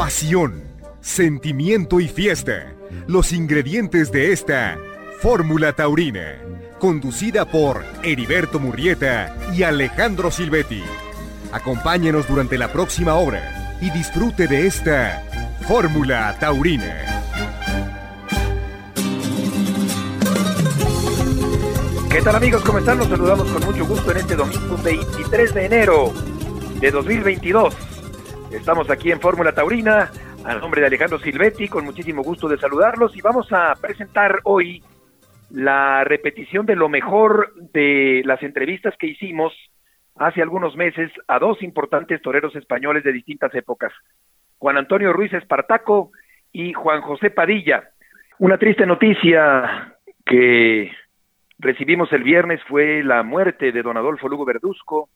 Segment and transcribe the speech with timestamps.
[0.00, 0.62] pasión,
[1.02, 2.72] sentimiento y fiesta.
[3.06, 4.78] Los ingredientes de esta
[5.20, 6.38] Fórmula Taurina,
[6.78, 10.82] conducida por Heriberto Murrieta y Alejandro Silvetti.
[11.52, 15.22] Acompáñenos durante la próxima hora y disfrute de esta
[15.68, 17.04] Fórmula Taurina.
[22.08, 22.62] ¿Qué tal amigos?
[22.62, 22.96] ¿Cómo están?
[22.96, 26.14] Los saludamos con mucho gusto en este domingo 23 de enero
[26.80, 27.89] de 2022.
[28.52, 30.10] Estamos aquí en Fórmula Taurina,
[30.44, 34.82] a nombre de Alejandro Silvetti, con muchísimo gusto de saludarlos y vamos a presentar hoy
[35.50, 39.52] la repetición de lo mejor de las entrevistas que hicimos
[40.16, 43.92] hace algunos meses a dos importantes toreros españoles de distintas épocas,
[44.58, 46.10] Juan Antonio Ruiz Espartaco
[46.52, 47.90] y Juan José Padilla.
[48.38, 49.94] Una triste noticia
[50.26, 50.90] que
[51.60, 55.08] recibimos el viernes fue la muerte de don Adolfo Lugo Verduzco,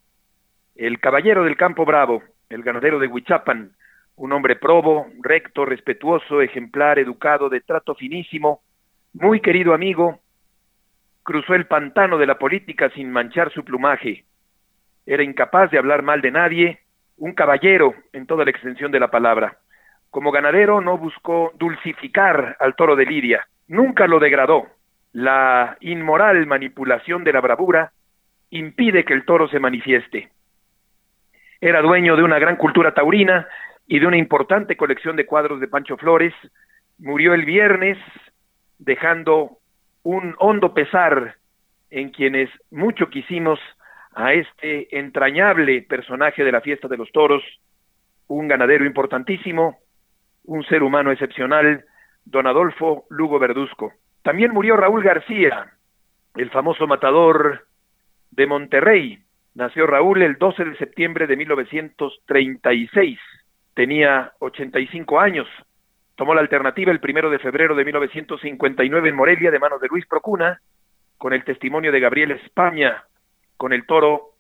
[0.77, 3.72] el caballero del Campo Bravo, el ganadero de Huichapan,
[4.16, 8.62] un hombre probo, recto, respetuoso, ejemplar, educado, de trato finísimo,
[9.12, 10.20] muy querido amigo,
[11.22, 14.24] cruzó el pantano de la política sin manchar su plumaje.
[15.06, 16.80] Era incapaz de hablar mal de nadie,
[17.16, 19.58] un caballero en toda la extensión de la palabra.
[20.10, 24.66] Como ganadero no buscó dulcificar al toro de Lidia, nunca lo degradó.
[25.12, 27.92] La inmoral manipulación de la bravura
[28.50, 30.30] impide que el toro se manifieste.
[31.64, 33.48] Era dueño de una gran cultura taurina
[33.86, 36.34] y de una importante colección de cuadros de Pancho Flores.
[36.98, 37.96] Murió el viernes
[38.78, 39.60] dejando
[40.02, 41.36] un hondo pesar
[41.88, 43.58] en quienes mucho quisimos
[44.14, 47.42] a este entrañable personaje de la fiesta de los toros,
[48.26, 49.78] un ganadero importantísimo,
[50.44, 51.86] un ser humano excepcional,
[52.26, 53.94] don Adolfo Lugo Verduzco.
[54.22, 55.72] También murió Raúl García,
[56.36, 57.66] el famoso matador
[58.32, 59.23] de Monterrey,
[59.55, 63.20] Nació Raúl el 12 de septiembre de 1936.
[63.73, 65.46] Tenía 85 años.
[66.17, 70.06] Tomó la alternativa el primero de febrero de 1959 en Morelia de manos de Luis
[70.06, 70.61] Procuna,
[71.18, 73.05] con el testimonio de Gabriel España,
[73.56, 74.33] con el toro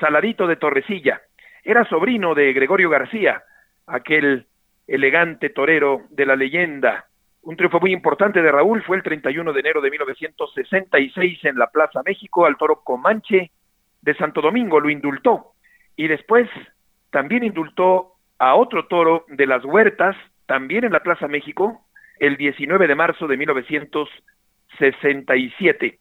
[0.00, 1.22] Saladito de Torrecilla.
[1.62, 3.42] Era sobrino de Gregorio García,
[3.86, 4.46] aquel
[4.88, 7.06] elegante torero de la leyenda.
[7.42, 11.68] Un triunfo muy importante de Raúl fue el 31 de enero de 1966 en la
[11.68, 13.52] Plaza México al toro Comanche
[14.02, 15.52] de Santo Domingo, lo indultó.
[15.96, 16.48] Y después
[17.10, 20.16] también indultó a otro toro de las huertas,
[20.46, 21.84] también en la Plaza México,
[22.18, 25.98] el 19 de marzo de 1967.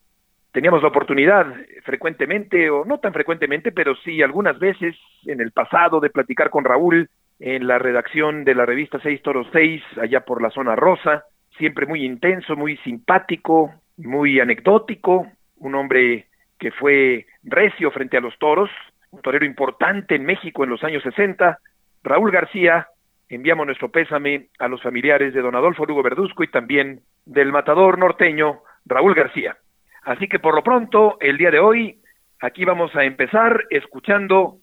[0.52, 1.48] Teníamos la oportunidad
[1.84, 6.66] frecuentemente, o no tan frecuentemente, pero sí algunas veces en el pasado de platicar con
[6.66, 7.10] Raúl
[7.40, 11.26] en la redacción de la revista Seis Toros Seis, allá por la zona rosa,
[11.58, 16.27] siempre muy intenso, muy simpático, muy anecdótico, un hombre
[16.60, 18.70] que fue recio frente a los toros,
[19.12, 21.60] un torero importante en México en los años 60.
[22.04, 22.88] Raúl García,
[23.30, 27.98] enviamos nuestro pésame a los familiares de don Adolfo Lugo Verduzco y también del matador
[27.98, 29.58] norteño Raúl García.
[30.04, 32.00] Así que por lo pronto, el día de hoy,
[32.40, 34.60] aquí vamos a empezar escuchando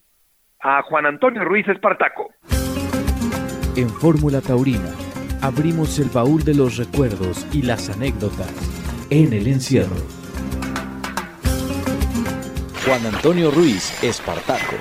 [0.61, 2.31] a Juan Antonio Ruiz Espartaco.
[3.77, 4.91] En Fórmula Taurina
[5.43, 8.53] abrimos el baúl de los recuerdos y las anécdotas
[9.11, 10.24] en el encierro.
[12.87, 14.77] Juan Antonio Ruiz, Espartaco.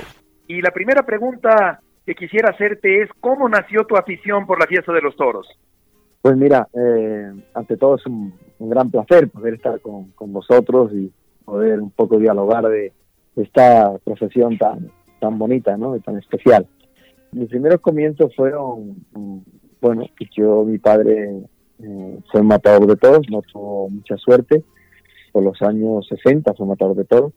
[0.48, 4.92] Y la primera pregunta que quisiera hacerte es, ¿cómo nació tu afición por la fiesta
[4.92, 5.48] de los toros?
[6.22, 11.14] Pues mira, eh, ante todo es un, gran placer poder estar con, vosotros y
[11.46, 12.92] poder un poco dialogar de,
[13.38, 15.96] esta profesión tan, tan bonita, ¿no?
[15.96, 16.68] Y tan especial.
[17.32, 19.38] Mis primeros comienzos fueron, mm,
[19.80, 20.04] bueno,
[20.36, 21.42] yo, mi padre
[21.82, 24.64] eh, fue matador de toros, no tuvo mucha suerte,
[25.32, 27.34] por los años 60 fue matador de toros,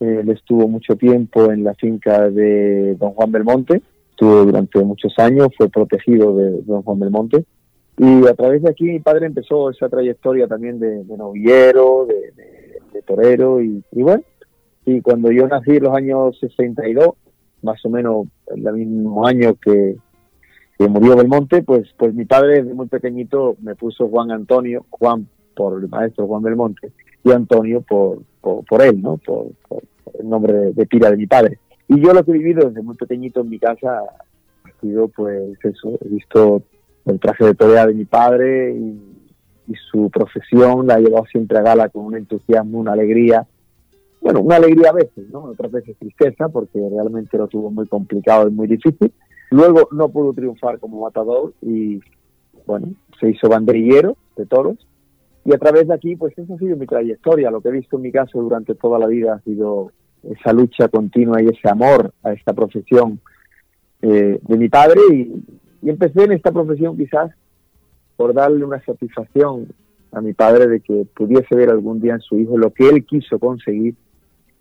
[0.00, 5.48] él estuvo mucho tiempo en la finca de don Juan Belmonte, estuvo durante muchos años,
[5.56, 7.44] fue protegido de don Juan Belmonte.
[7.96, 13.60] Y a través de aquí mi padre empezó esa trayectoria también de, novillero, de, torero
[13.60, 14.22] y, bueno.
[14.84, 17.10] Y cuando yo nací en los años 62,
[17.62, 19.96] más o menos el mismo año que,
[20.78, 25.28] que murió Belmonte, pues, pues mi padre desde muy pequeñito me puso Juan Antonio, Juan
[25.56, 26.92] por el maestro Juan Belmonte,
[27.24, 29.18] y Antonio por, por, él, ¿no?
[29.18, 29.48] Por,
[30.18, 31.58] el nombre de, de, de mi padre.
[31.88, 35.58] Y yo lo que he vivido desde muy pequeñito en mi casa ha sido, pues,
[35.64, 36.62] eso, he visto
[37.06, 39.14] el traje de torea de mi padre y,
[39.90, 43.46] su profesión la ha llevado siempre a gala con un entusiasmo, una alegría.
[44.22, 45.40] Bueno, una alegría a veces, ¿no?
[45.44, 49.12] Otras veces tristeza, porque realmente lo tuvo muy complicado y muy difícil.
[49.50, 52.00] Luego no pudo triunfar como matador y,
[52.66, 54.78] bueno, se hizo banderillero de toros
[55.48, 57.50] y a través de aquí, pues esa ha sido mi trayectoria.
[57.50, 59.92] Lo que he visto en mi caso durante toda la vida ha sido
[60.22, 63.18] esa lucha continua y ese amor a esta profesión
[64.02, 65.42] eh, de mi padre y,
[65.80, 67.30] y empecé en esta profesión quizás
[68.18, 69.68] por darle una satisfacción
[70.12, 73.06] a mi padre de que pudiese ver algún día en su hijo lo que él
[73.06, 73.94] quiso conseguir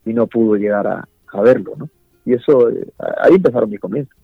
[0.06, 1.06] y no pudo llegar a,
[1.42, 1.90] verlo, ¿no?
[2.26, 2.88] Y eso, eh,
[3.20, 4.16] ahí empezaron mis comienzos.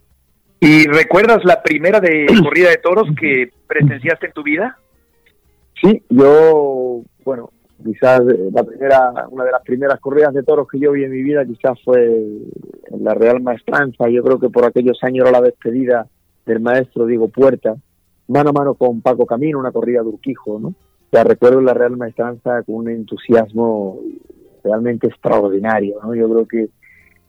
[0.62, 4.78] ¿Y recuerdas la primera de corrida de toros que presenciaste en tu vida?
[5.84, 7.50] Sí, yo, bueno,
[7.84, 11.12] quizás eh, la primera, una de las primeras corridas de toros que yo vi en
[11.12, 15.40] mi vida quizás fue en la Real Maestranza, yo creo que por aquellos años era
[15.40, 16.08] la despedida
[16.46, 17.76] del maestro Diego Puerta,
[18.30, 20.74] mano a mano con Paco Camino, una corrida de Urquijo, ¿no?
[21.12, 24.00] Ya recuerdo la Real Maestranza con un entusiasmo
[24.64, 26.16] realmente extraordinario, ¿no?
[26.16, 26.70] Yo creo que,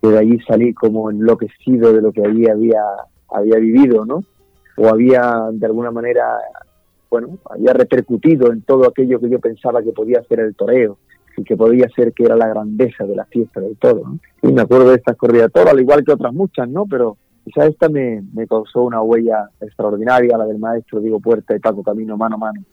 [0.09, 2.83] de allí salí como enloquecido de lo que allí había,
[3.31, 4.21] había vivido, ¿no?
[4.77, 6.25] O había de alguna manera,
[7.15, 10.99] bueno, había repercutido en todo aquello que yo pensaba que podía ser el toreo
[11.37, 14.19] y que podía ser que era la grandeza de la fiesta del toro, ¿no?
[14.43, 16.87] Y me acuerdo de estas corridas de toro, al igual que otras muchas, ¿no?
[16.87, 21.61] Pero quizá esta me, me causó una huella extraordinaria, la del maestro Diego Puerta y
[21.61, 22.65] Paco Camino mano a mano.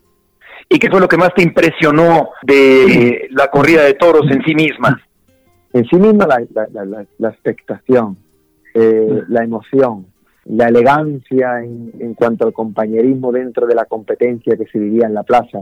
[0.67, 4.55] ¿Y qué fue lo que más te impresionó de la corrida de toros en sí
[4.55, 4.99] misma?
[5.71, 8.17] En sí misma la, expectación,
[8.73, 10.07] eh, la emoción,
[10.45, 15.13] la elegancia en, en, cuanto al compañerismo dentro de la competencia que se vivía en
[15.13, 15.59] la plaza.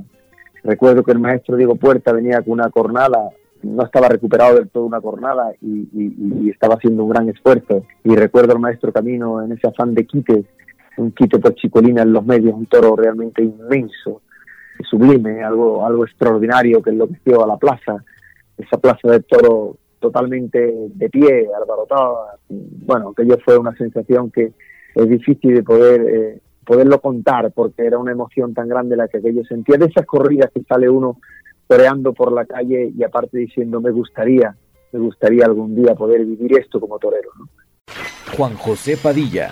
[0.63, 3.29] Recuerdo que el maestro Diego Puerta venía con una cornada
[3.63, 7.85] no estaba recuperado del todo una jornada y, estaba haciendo un gran esfuerzo.
[8.03, 10.45] Y recuerdo al maestro Camino en ese afán de quite,
[10.97, 14.21] un quite por Chicolina en los medios, un toro realmente inmenso,
[14.89, 18.03] sublime, algo, algo extraordinario que enloqueció a la plaza,
[18.57, 22.37] esa plaza de toro totalmente de pie, alborotada.
[22.47, 24.51] Bueno, aquello fue una sensación que
[24.95, 29.17] es difícil de poder eh, poderlo contar porque era una emoción tan grande la que
[29.17, 29.77] aquello sentía.
[29.77, 31.19] De esas corridas que sale uno
[31.67, 34.55] toreando por la calle y aparte diciendo me gustaría,
[34.91, 37.29] me gustaría algún día poder vivir esto como torero.
[37.39, 37.47] ¿no?
[38.35, 39.51] Juan José Padilla.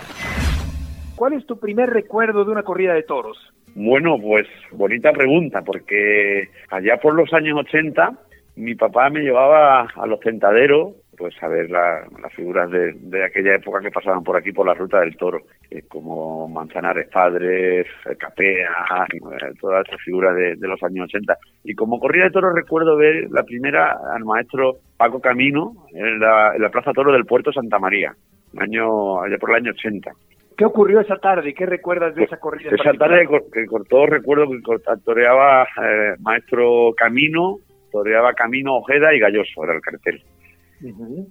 [1.16, 3.38] ¿Cuál es tu primer recuerdo de una corrida de toros?
[3.74, 8.27] Bueno, pues bonita pregunta, porque allá por los años 80
[8.58, 13.82] mi papá me llevaba a los tentaderos pues a ver las figuras de, aquella época
[13.82, 17.88] que pasaban por aquí por la ruta del toro, eh, como Manzanares Padres,
[18.20, 21.36] Capea, eh, todas esas figuras de, los años 80.
[21.64, 26.70] Y como corrida de toro recuerdo ver la primera al maestro Paco Camino en la,
[26.72, 28.14] Plaza Toro del Puerto Santa María,
[28.58, 30.12] año, allá por el año 80.
[30.56, 31.54] ¿Qué ocurrió esa tarde?
[31.54, 32.72] ¿Qué recuerdas de esa corrida?
[32.72, 37.58] Esa tarde que cortó, recuerdo que toreaba eh, maestro Camino,
[37.92, 40.22] toreaba Camino Ojeda y Galloso, era el cartel.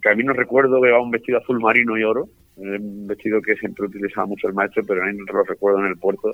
[0.03, 3.41] Que a mí no recuerdo que va un vestido azul marino y oro, un vestido
[3.41, 6.31] que siempre utilizaba mucho el maestro, pero a mí no lo recuerdo en el puerto.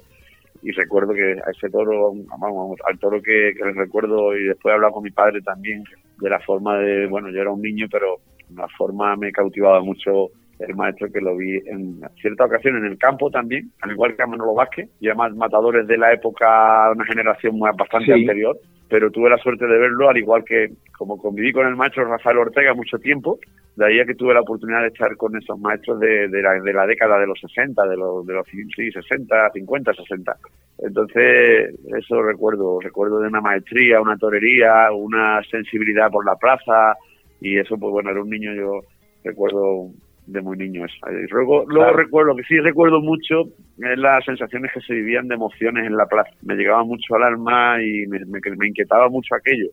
[0.62, 4.70] Y recuerdo que a ese toro, vamos, al toro que, que les recuerdo, y después
[4.70, 5.82] he hablado con mi padre también,
[6.20, 8.18] de la forma de, bueno, yo era un niño, pero
[8.54, 10.28] la forma me cautivaba mucho
[10.58, 14.22] el maestro que lo vi en cierta ocasión en el campo también, al igual que
[14.22, 18.56] a Manolo Vázquez, y además matadores de la época, una generación bastante anterior,
[18.92, 20.68] pero tuve la suerte de verlo, al igual que
[20.98, 23.38] como conviví con el maestro Rafael Ortega mucho tiempo,
[23.74, 26.52] de ahí a que tuve la oportunidad de estar con esos maestros de, de, la,
[26.60, 30.36] de la década de los 60, de los, de los sí, 60, 50, 60.
[30.80, 36.94] Entonces, eso recuerdo, recuerdo de una maestría, una torería, una sensibilidad por la plaza,
[37.40, 38.80] y eso, pues bueno, era un niño, yo
[39.24, 39.88] recuerdo
[40.32, 40.96] de muy niño eso.
[41.30, 43.44] luego, luego recuerdo, que sí recuerdo mucho,
[43.78, 46.30] es las sensaciones que se vivían de emociones en la plaza.
[46.42, 49.68] Me llegaba mucho al alma y me, me, inquietaba mucho aquello.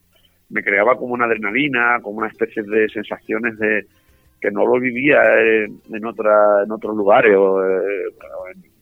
[0.50, 3.86] Me creaba como una adrenalina, como una especie de sensaciones de
[4.42, 8.14] que no lo vivía en, otra, en otros lugares o, eh,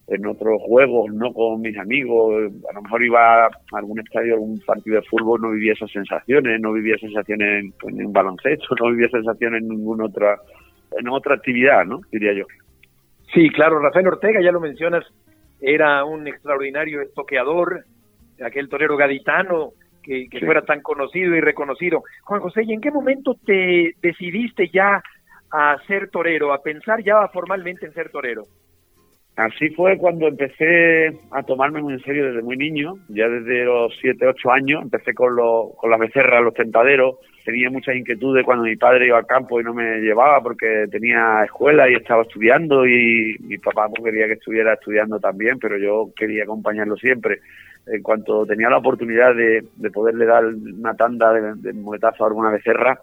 [0.08, 2.52] en, otros juegos, no con mis amigos.
[2.70, 6.62] A lo mejor iba a algún estadio, algún partido de fútbol, no vivía esas sensaciones,
[6.62, 10.38] no vivía sensaciones en, en un baloncesto, no vivía sensaciones en ninguna otra
[10.92, 12.02] en otra actividad, ¿no?
[12.12, 12.46] Diría yo.
[13.34, 15.06] Sí, claro, Rafael Ortega, ya lo mencionas,
[15.60, 17.84] era un extraordinario estoqueador,
[18.44, 19.72] aquel torero gaditano
[20.04, 22.04] que, fuera tan conocido y reconocido.
[22.24, 25.04] Juan José, ¿y en qué momento te decidiste ya
[25.52, 28.44] a ser torero, a pensar ya formalmente en ser torero?
[29.38, 33.94] Así fue cuando empecé a tomarme muy en serio desde muy niño, ya desde los
[34.02, 38.76] 7, 8 años, empecé con, con las becerras, los tentaderos, tenía muchas inquietudes cuando mi
[38.78, 43.38] padre iba al campo y no me llevaba porque tenía escuela y estaba estudiando y
[43.42, 47.42] mi papá pues, quería que estuviera estudiando también, pero yo quería acompañarlo siempre.
[47.86, 53.00] En cuanto tenía la oportunidad de, poderle dar una tanda de, de a alguna becerra,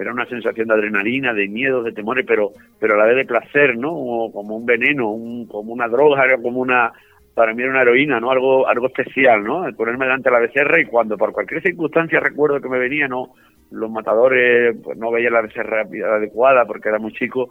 [0.00, 3.24] era una sensación de adrenalina, de miedo, de temores, pero, pero a la vez de
[3.24, 3.90] placer, ¿no?
[4.32, 6.92] Como, un veneno, un, como una droga, como una,
[7.34, 8.30] para mí era una heroína, ¿no?
[8.30, 9.66] Algo, algo especial, ¿no?
[9.66, 13.08] El ponerme delante de la becerra y cuando por cualquier circunstancia recuerdo que me venía,
[13.08, 13.34] no,
[13.70, 17.50] los matadores, pues no veía la becerra adecuada porque era muy chico,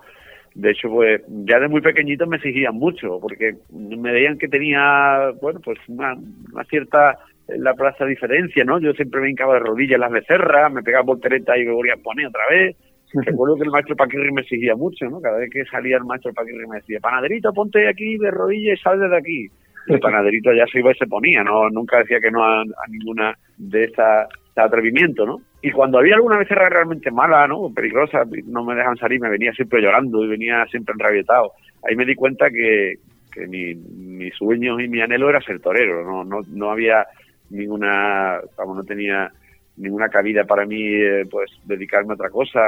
[0.55, 5.31] De hecho, pues ya de muy pequeñito me exigían mucho, porque me veían que tenía,
[5.41, 6.15] bueno, pues una,
[6.51, 8.79] una cierta la plaza diferencia, ¿no?
[8.79, 11.93] Yo siempre me hincaba de rodillas en las becerras, me pegaba voltereta y me volvía
[11.93, 12.75] a poner otra vez.
[13.13, 15.21] Recuerdo que el maestro Paquirri me exigía mucho, ¿no?
[15.21, 18.81] Cada vez que salía el maestro Paquirri me decía, panaderito, ponte aquí de rodillas y
[18.81, 19.47] sal desde aquí.
[19.87, 21.69] El panaderito ya se iba y se ponía, ¿no?
[21.69, 24.27] Nunca decía que no a, ninguna de esas
[24.57, 25.39] atrevimiento, ¿no?
[25.61, 27.71] Y cuando había alguna becerra realmente mala, ¿no?
[27.73, 31.51] Peligrosa, no me dejan salir, me venía siempre llorando y venía siempre enrabietado.
[31.87, 32.95] Ahí me di cuenta que,
[33.31, 37.05] que mi, mi sueño y mi anhelo era ser torero, no, no, no había
[37.49, 39.31] ninguna, vamos, no tenía
[39.77, 42.59] ninguna cabida para mí, eh, pues, dedicarme a otra cosa,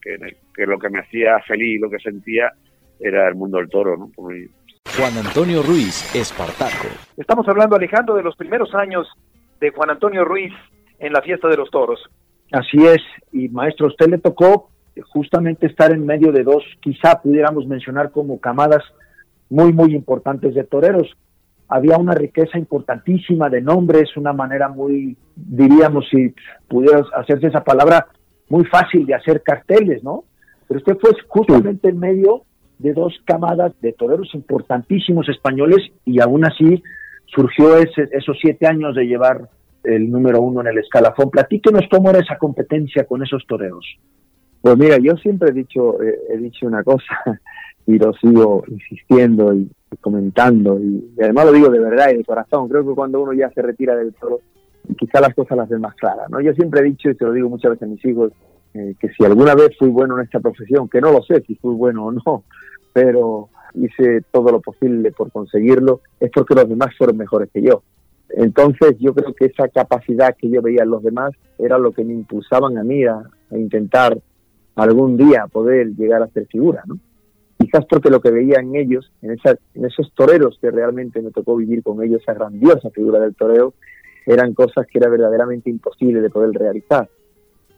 [0.00, 2.52] que, que, lo que me hacía feliz, lo que sentía,
[3.00, 4.10] era el mundo del toro, ¿no?
[4.14, 6.88] Juan Antonio Ruiz, Espartaco.
[7.16, 9.06] Estamos hablando, Alejandro, de los primeros años
[9.60, 10.52] de Juan Antonio Ruiz
[10.98, 12.00] en la fiesta de los toros.
[12.52, 14.70] Así es, y maestro, a usted le tocó
[15.10, 18.82] justamente estar en medio de dos, quizá pudiéramos mencionar como camadas
[19.50, 21.16] muy, muy importantes de toreros
[21.68, 26.34] había una riqueza importantísima de nombres, una manera muy, diríamos, si
[26.66, 28.06] pudieras hacerse esa palabra,
[28.48, 30.24] muy fácil de hacer carteles, ¿no?
[30.66, 32.42] Pero usted fue justamente en medio
[32.78, 36.82] de dos camadas de toreros importantísimos españoles y aún así
[37.26, 39.48] surgió ese, esos siete años de llevar
[39.84, 41.30] el número uno en el escalafón.
[41.30, 43.84] Platíquenos cómo era esa competencia con esos toreros.
[44.60, 47.04] Pues mira, yo siempre he dicho, he dicho una cosa
[47.88, 49.66] y lo sigo insistiendo y
[50.02, 52.68] comentando y, además lo digo de verdad y de corazón.
[52.68, 54.40] Creo que cuando uno ya se retira del toro,
[54.98, 56.28] quizá las cosas las ven más claras.
[56.28, 56.38] ¿no?
[56.42, 58.32] Yo siempre he dicho y se lo digo muchas veces a mis hijos
[58.74, 61.54] eh, que si alguna vez fui bueno en esta profesión, que no lo sé si
[61.54, 62.44] fui bueno o no,
[62.92, 67.82] pero hice todo lo posible por conseguirlo, es porque los demás fueron mejores que yo.
[68.28, 72.04] Entonces yo creo que esa capacidad que yo veía en los demás era lo que
[72.04, 74.18] me impulsaban a mí a, a intentar
[74.74, 76.98] algún día poder llegar a ser figura, ¿no?
[77.58, 79.36] Quizás porque lo que veía en ellos, en,
[79.74, 83.74] en esos toreros que realmente me tocó vivir con ellos, esa grandiosa figura del toreo,
[84.26, 87.08] eran cosas que era verdaderamente imposible de poder realizar.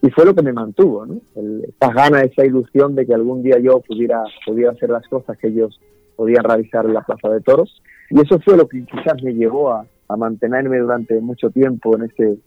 [0.03, 1.21] Y fue lo que me mantuvo, ¿no?
[1.37, 5.37] El, esa gana, esa ilusión de que algún día yo pudiera, pudiera hacer las cosas
[5.39, 5.79] que ellos
[6.17, 7.83] podían realizar en la Plaza de Toros.
[8.11, 12.05] Y eso fue lo que quizás me llevó a, a mantenerme durante mucho tiempo en
[12.05, 12.39] ese,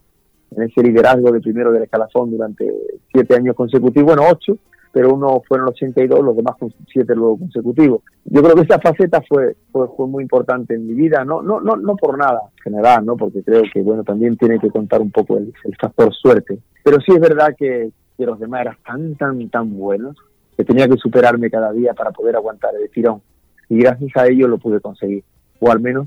[0.56, 2.70] en ese liderazgo de primero del escalafón durante
[3.10, 4.58] siete años consecutivos, bueno, ocho,
[4.94, 8.02] pero uno fue en el 82, los demás con siete luego consecutivos.
[8.26, 11.60] Yo creo que esa faceta fue, fue, fue, muy importante en mi vida, no, no,
[11.60, 13.16] no, no por nada general, ¿no?
[13.16, 16.60] porque creo que bueno también tiene que contar un poco el, factor suerte.
[16.84, 20.16] Pero sí es verdad que, que, los demás eran tan, tan, tan buenos
[20.56, 23.20] que tenía que superarme cada día para poder aguantar el tirón.
[23.68, 25.24] Y gracias a ello lo pude conseguir,
[25.58, 26.06] o al menos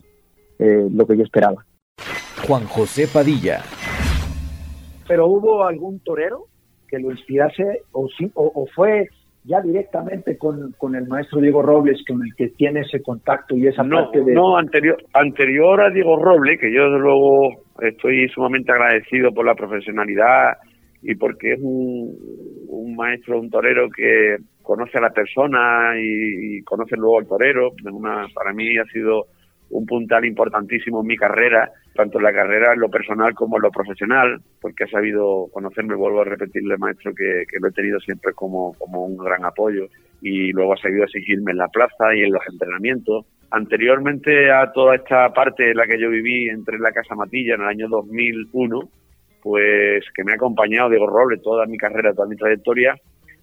[0.60, 1.66] eh, lo que yo esperaba.
[2.48, 3.64] Juan José Padilla.
[5.06, 6.46] ¿Pero hubo algún torero
[6.88, 9.10] que lo inspirase o, o, fue
[9.44, 13.68] ya directamente con, con, el maestro Diego Robles con el que tiene ese contacto y
[13.68, 14.34] esa no, parte de...
[14.34, 17.50] No, anterior, anterior a Diego Robles, que yo desde luego
[17.82, 20.58] estoy sumamente agradecido por la profesionalidad
[21.02, 22.14] y porque es un,
[22.68, 27.72] un maestro, un torero que conoce a la persona y, y conoce luego al torero.
[27.90, 29.28] Una, para mí ha sido
[29.70, 33.64] un puntal importantísimo en mi carrera, tanto en la carrera en lo personal como en
[33.64, 38.34] lo profesional, porque ha sabido conocerme, vuelvo a repetirle, maestro, que, lo he tenido siempre
[38.34, 39.88] como, como un gran apoyo
[40.22, 43.26] y luego ha seguido exigirme en la plaza y en los entrenamientos.
[43.52, 47.62] Anteriormente a toda esta parte en la que yo viví, entre la Casa Matilla en
[47.62, 48.90] el año 2001,
[49.42, 52.96] pues que me ha acompañado Diego Robles toda mi carrera, toda mi trayectoria,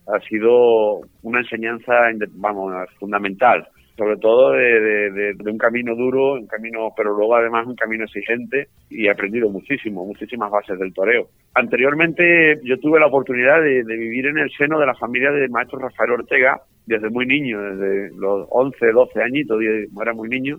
[0.07, 1.95] ha sido una enseñanza,
[2.35, 3.67] vamos, fundamental
[3.97, 9.07] sobre todo de, un camino duro, un camino, pero luego además un camino exigente y
[9.07, 11.29] he aprendido muchísimo, muchísimas bases del toreo.
[11.55, 15.79] Anteriormente yo tuve la oportunidad de, vivir en el seno de la familia del maestro
[15.79, 20.59] Rafael Ortega desde muy niño, desde los 11, 12 añitos, era muy niño,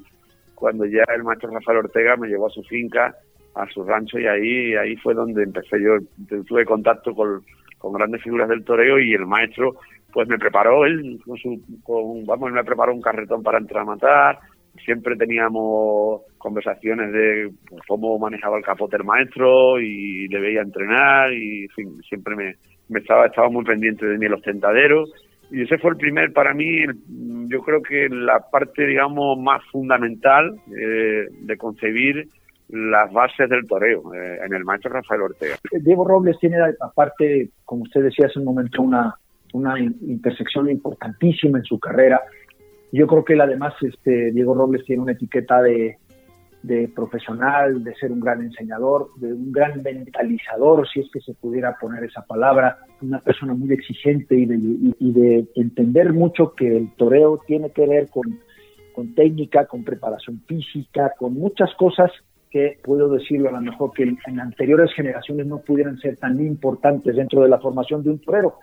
[0.55, 3.13] cuando ya el maestro Rafael Ortega me llevó a su finca,
[3.53, 5.97] a su rancho y ahí, ahí fue donde empecé yo,
[6.47, 7.41] tuve contacto con,
[7.77, 9.75] con grandes figuras del toreo y el maestro
[10.15, 13.85] pues me preparó él con su, con, vamos, me preparó un carretón para entrar a
[13.85, 14.39] matar.
[14.85, 21.33] Siempre teníamos conversaciones de pues, cómo manejaba el capote el maestro y le veía entrenar
[21.33, 21.67] y
[22.07, 25.11] siempre me, estaba, estaba muy pendiente de mí los tentaderos.
[25.51, 26.85] Y ese fue el primer, para mí,
[27.49, 32.29] yo creo que la parte, digamos, más fundamental eh, de concebir
[32.69, 35.55] las bases del toreo eh, en el maestro Rafael Ortega.
[35.71, 39.13] Diego Robles tiene, aparte, como usted decía hace un momento, una,
[39.55, 42.21] una intersección importantísima en su carrera.
[42.91, 45.97] Yo creo que él además, este, Diego Robles tiene una etiqueta de,
[46.65, 51.33] de profesional, de ser un gran enseñador, de un gran mentalizador, si es que se
[51.33, 54.57] pudiera poner esa palabra, una persona muy exigente y de,
[54.99, 58.39] y, de entender mucho que el toreo tiene que ver con,
[58.93, 62.11] con técnica, con preparación física, con muchas cosas
[62.49, 67.15] que puedo decirlo a lo mejor que en anteriores generaciones no pudieran ser tan importantes
[67.15, 68.55] dentro de la formación de un torero.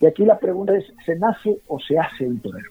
[0.00, 2.70] Y aquí la pregunta es, ¿se nace o se hace un torero?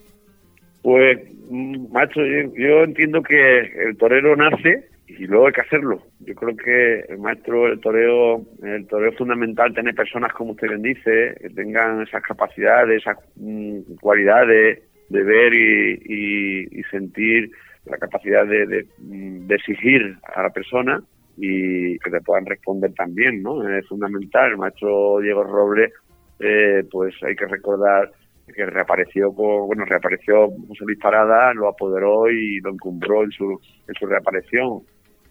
[0.82, 1.20] Pues,
[1.50, 6.02] mm, macho, yo, entiendo que el torero nace y luego hay que hacerlo.
[6.22, 10.70] Yo creo que el maestro, el toreo, el toreo es fundamental tener personas, como usted
[10.70, 17.52] bien dice, que tengan esas capacidades, esas mm, cualidades de ver y, sentir
[17.86, 21.02] la capacidad de, mm, de, exigir a la persona
[21.38, 23.68] y que te puedan responder también, ¿no?
[23.70, 24.52] Es fundamental.
[24.52, 25.92] El maestro Diego Robles,
[26.40, 28.12] eh, pues hay que recordar
[28.54, 33.60] que reapareció, bueno, reapareció su disparada, lo apoderó y lo encumbró en su,
[34.02, 34.82] reaparición.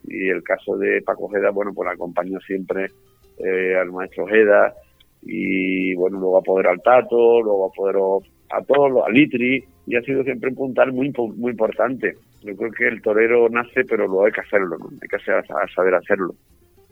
[0.05, 2.91] Y el caso de Paco Ojeda, bueno, pues acompañó siempre
[3.39, 4.75] eh, al maestro Ojeda
[5.23, 8.21] y bueno, luego apoderó al Tato, luego apoderó
[8.51, 12.17] a todos, a Litri, y ha sido siempre un puntal muy, importante.
[12.43, 14.77] Yo creo que el torero nace, pero luego hay que hacerlo.
[15.03, 16.35] Hay que saber hacerlo.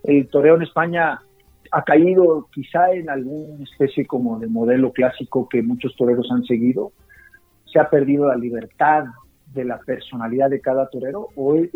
[0.03, 1.21] El toreo en España
[1.75, 6.93] ha caído quizá en alguna especie como de modelo clásico que muchos toreros han seguido?
[7.65, 9.07] ¿Se ha perdido la libertad
[9.53, 11.29] de la personalidad de cada torero?
[11.35, 11.69] ¿O es,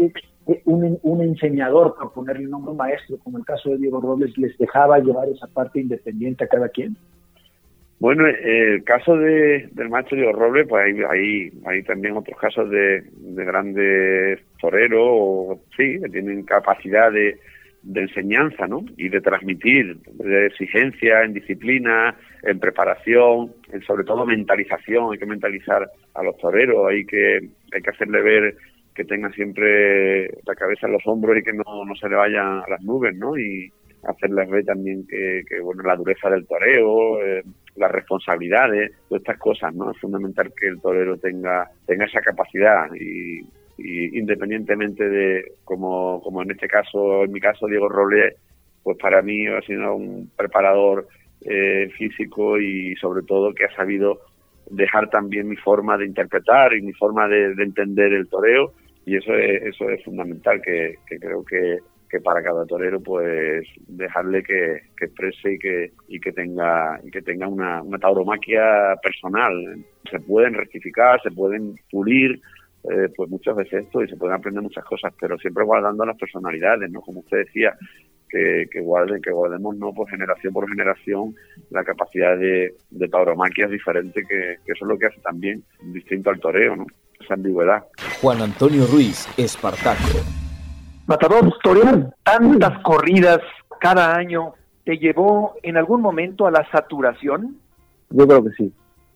[0.64, 4.56] un, un, enseñador, por ponerle un nombre maestro, como el caso de Diego Robles, les
[4.56, 6.96] dejaba llevar esa parte independiente a cada quien?
[7.98, 13.02] Bueno, el caso de, del maestro Diego Robles, pues hay, hay, también otros casos de,
[13.16, 17.36] de grandes toreros, sí, que tienen capacidad de,
[17.82, 18.84] de enseñanza, ¿no?
[18.96, 25.12] Y de transmitir, de exigencia en disciplina, en preparación, en sobre todo mentalización.
[25.12, 28.56] Hay que mentalizar a los toreros, hay que, hay que hacerle ver
[28.94, 32.58] que tenga siempre la cabeza en los hombros y que no, no se le vayan
[32.58, 33.38] a las nubes, ¿no?
[33.38, 33.70] Y
[34.04, 37.42] hacerles ver también que, que bueno, la dureza del toreo, eh,
[37.76, 39.90] las responsabilidades, todas estas cosas, ¿no?
[39.90, 43.40] Es fundamental que el torero tenga, tenga esa capacidad y,
[43.78, 48.34] y independientemente de, como, como en este caso, en mi caso, Diego Robles,
[48.82, 51.06] pues para mí ha sido un preparador
[51.42, 54.20] eh, físico y sobre todo que ha sabido
[54.70, 58.72] dejar también mi forma de interpretar y mi forma de, entender el toreo.
[59.06, 61.78] Y eso es, eso es fundamental que, creo que,
[62.10, 67.22] que, para cada torero pues dejarle que, exprese y que y que tenga y que
[67.22, 69.54] tenga una, una tauromaquia personal.
[70.10, 72.40] Se pueden rectificar se pueden pulir
[72.90, 76.16] eh, pues muchas veces esto y se pueden aprender muchas cosas, pero siempre guardando las
[76.16, 77.00] personalidades, ¿no?
[77.00, 77.76] Como usted decía,
[78.28, 79.92] que, que guarden, que guardemos, ¿no?
[79.92, 81.34] Por generación por generación
[81.70, 86.30] la capacidad de, de tauromaquia es diferente, que, eso es lo que hace también distinto
[86.30, 86.86] al toreo, ¿no?
[87.20, 87.84] Esa ambigüedad.
[88.20, 90.20] Juan Antonio Ruiz, Espartaco.
[91.06, 93.40] Matador, torear tantas corridas
[93.80, 97.56] cada año, ¿te llevó en algún momento a la saturación?
[98.10, 98.72] Yo creo que sí.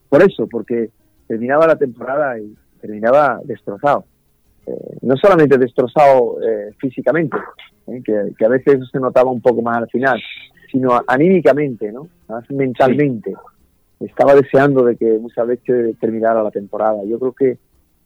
[0.09, 0.91] Por eso, porque
[1.29, 4.05] terminaba la temporada y terminaba destrozado.
[4.67, 7.37] Eh, no solamente destrozado eh, físicamente,
[7.87, 10.21] eh, que, a veces eso se notaba un poco más al final,
[10.71, 12.09] sino anímicamente, ¿no?
[12.29, 13.35] Más mentalmente.
[14.01, 17.05] Estaba deseando de que muchas veces terminara la temporada.
[17.05, 17.59] Yo creo que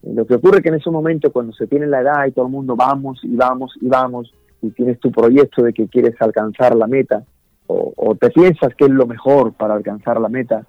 [0.03, 2.45] lo que ocurre es que en ese momento, cuando se tiene la edad y todo
[2.45, 6.75] el mundo vamos y vamos y vamos, y tienes tu proyecto de que quieres alcanzar
[6.75, 7.23] la meta,
[7.67, 10.65] o, o te piensas que es lo mejor para alcanzar la meta,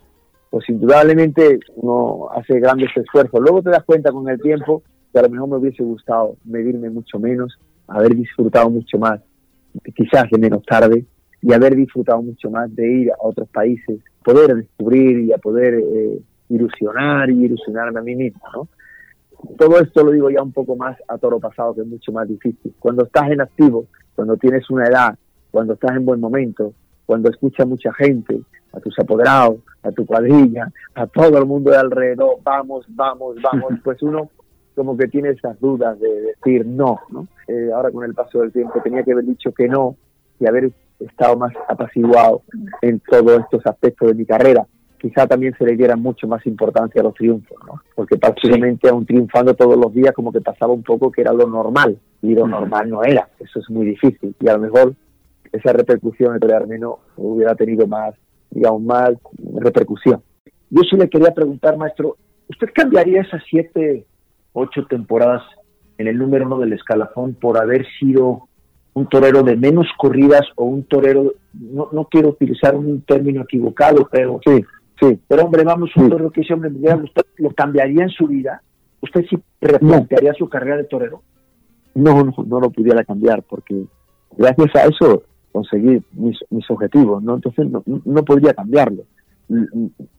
[0.50, 3.40] pues indudablemente uno hace grandes esfuerzos.
[3.40, 4.82] Luego te das cuenta con el tiempo
[5.12, 9.20] que a lo mejor me hubiese gustado medirme mucho menos, haber disfrutado mucho más,
[9.94, 11.04] quizás de menos tarde,
[11.40, 15.74] y haber disfrutado mucho más de ir a otros países, poder descubrir y a poder
[15.74, 18.68] eh, ilusionar y ilusionarme a mí mismo, ¿no?
[19.56, 22.28] Todo esto lo digo ya un poco más a toro pasado, que es mucho más
[22.28, 22.74] difícil.
[22.80, 25.16] Cuando estás en activo, cuando tienes una edad,
[25.52, 26.72] cuando estás en buen momento,
[27.06, 28.40] cuando escucha mucha gente,
[28.72, 33.72] a tus apoderados, a tu cuadrilla, a todo el mundo de alrededor, vamos, vamos, vamos,
[33.84, 34.30] pues uno
[34.74, 37.26] como que tiene esas dudas de decir no, ¿no?
[37.48, 39.96] Eh, ahora con el paso del tiempo tenía que haber dicho que no
[40.38, 42.42] y haber estado más apaciguado
[42.82, 44.66] en todos estos aspectos de mi carrera.
[45.00, 47.80] Quizá también se le diera mucho más importancia a los triunfos, ¿no?
[47.94, 51.48] Porque prácticamente aún triunfando todos los días como que pasaba un poco que era lo
[51.48, 54.94] normal y lo normal no era, eso es muy difícil y a lo mejor
[55.52, 58.14] esa repercusión de menos hubiera tenido más
[58.50, 59.10] digamos, más
[59.54, 60.22] repercusión.
[60.70, 62.16] Yo sí le quería preguntar, maestro,
[62.48, 64.04] ¿usted cambiaría esas siete,
[64.52, 65.42] ocho temporadas
[65.96, 68.48] en el número uno del escalafón por haber sido
[68.94, 74.08] un torero de menos corridas o un torero, no, no quiero utilizar un término equivocado,
[74.10, 74.64] pero sí,
[75.00, 76.88] sí, pero hombre, vamos, un torero que ese hombre me
[77.36, 78.62] ¿lo cambiaría en su vida?
[79.00, 81.22] ¿Usted sí replantearía su carrera de torero?
[81.98, 83.84] no, no, no lo pudiera cambiar porque
[84.36, 85.22] gracias a eso
[85.58, 86.38] conseguir mis,
[86.70, 87.34] objetivos, ¿no?
[87.34, 89.04] Entonces no, no podría cambiarlo.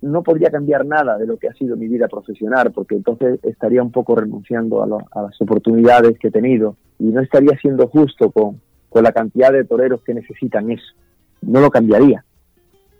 [0.02, 3.82] No podría cambiar nada de lo que ha sido mi vida profesional, porque entonces estaría
[3.82, 4.88] un poco renunciando a,
[5.22, 9.64] las oportunidades que he tenido y no estaría siendo justo con, con la cantidad de
[9.64, 10.94] toreros que necesitan eso.
[11.42, 12.26] No lo cambiaría.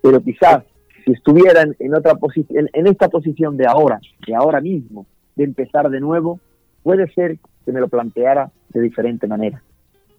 [0.02, 0.62] Pero quizás
[1.04, 5.90] si estuvieran en otra posición, en esta posición de ahora, de ahora mismo, de empezar
[5.90, 6.40] de nuevo,
[6.82, 9.62] puede ser que me lo planteara de diferente manera.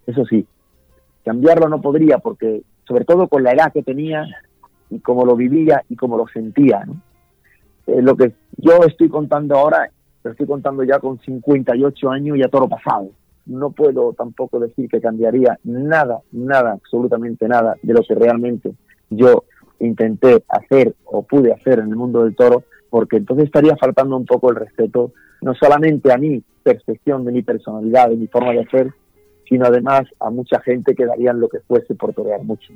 [0.05, 0.45] Eso sí,
[1.23, 4.25] cambiarlo no podría porque, sobre todo con la edad que tenía
[4.89, 6.83] y como lo vivía y como lo sentía.
[7.87, 9.89] Eh, lo que yo estoy contando ahora,
[10.23, 13.09] lo estoy contando ya con 58 años y a todo pasado.
[13.45, 18.73] No puedo tampoco decir que cambiaría nada, nada, absolutamente nada de lo que realmente
[19.09, 19.45] yo
[19.79, 24.25] intenté hacer o pude hacer en el mundo del toro, porque entonces estaría faltando un
[24.25, 28.65] poco el respeto, no solamente a mi percepción de mi personalidad, de mi forma de
[28.67, 28.93] ser,
[29.51, 32.71] sino además a mucha gente que darían lo que fuese por torear mucho.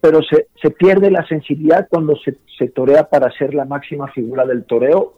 [0.00, 4.46] Pero se, se, pierde la sensibilidad cuando se, se, torea para ser la máxima figura
[4.46, 5.12] del toreo.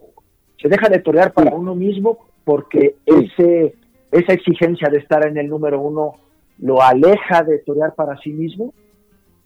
[0.61, 3.77] Se deja de torear para uno mismo porque ese,
[4.11, 6.15] esa exigencia de estar en el número uno
[6.59, 8.75] lo aleja de torear para sí mismo.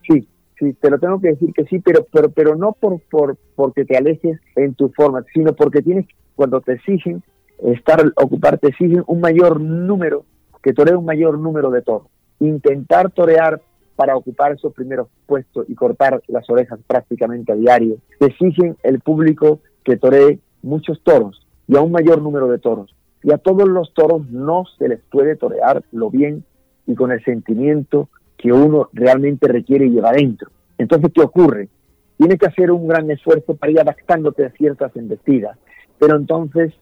[0.09, 0.27] Sí,
[0.59, 3.85] sí, te lo tengo que decir que sí, pero, pero, pero no por, por, porque
[3.85, 7.23] te alejes en tu forma, sino porque tienes, cuando te exigen,
[7.59, 10.25] estar, ocuparte, exigen un mayor número
[10.63, 12.09] que toree un mayor número de toros.
[12.39, 13.61] Intentar torear
[13.97, 17.97] para ocupar esos primeros puestos y cortar las orejas prácticamente a diario.
[18.19, 22.95] Exigen el público que toree muchos toros y a un mayor número de toros.
[23.23, 26.45] Y a todos los toros no se les puede torear lo bien
[26.87, 30.51] y con el sentimiento que uno realmente requiere llevar dentro.
[30.79, 31.69] Entonces, ¿qué ocurre?
[32.17, 35.59] Tienes que hacer un gran esfuerzo para ir adaptándote a ciertas embestidas,
[35.99, 36.73] pero entonces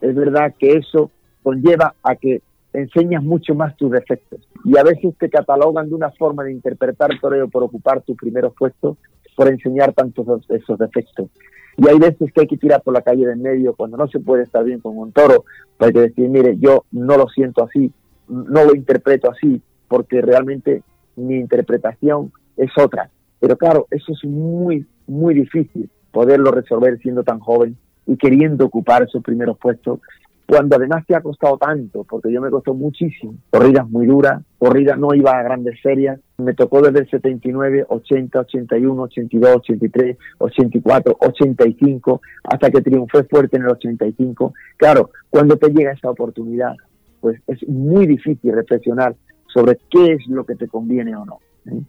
[0.00, 1.10] es verdad que eso
[1.42, 2.40] conlleva a que
[2.72, 4.40] enseñas mucho más tus defectos.
[4.64, 8.54] Y a veces te catalogan de una forma de interpretar toreo por ocupar tus primeros
[8.54, 8.96] puestos,
[9.36, 11.28] por enseñar tantos esos defectos.
[11.76, 14.08] Y hay veces que hay que tirar por la calle de en medio cuando no
[14.08, 15.44] se puede estar bien con un toro,
[15.76, 17.92] para que decir, mire, yo no lo siento así,
[18.28, 20.82] no lo interpreto así, porque realmente
[21.14, 23.10] mi interpretación es otra.
[23.38, 27.76] Pero claro, eso es muy, muy difícil poderlo resolver siendo tan joven
[28.06, 30.00] y queriendo ocupar esos primeros puestos
[30.48, 34.98] cuando además te ha costado tanto, porque yo me costó muchísimo, corridas muy duras, corridas
[34.98, 41.16] no iba a grandes ferias, me tocó desde el 79, 80, 81, 82, 83, 84,
[41.20, 44.54] 85, hasta que triunfé fuerte en el 85.
[44.78, 46.74] Claro, cuando te llega esa oportunidad,
[47.20, 49.14] pues es muy difícil reflexionar
[49.52, 51.40] sobre qué es lo que te conviene o no.
[51.66, 51.82] ¿eh?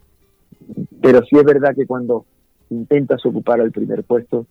[1.00, 2.26] Pero sí es verdad que cuando
[2.68, 4.44] intentas ocupar el primer puesto,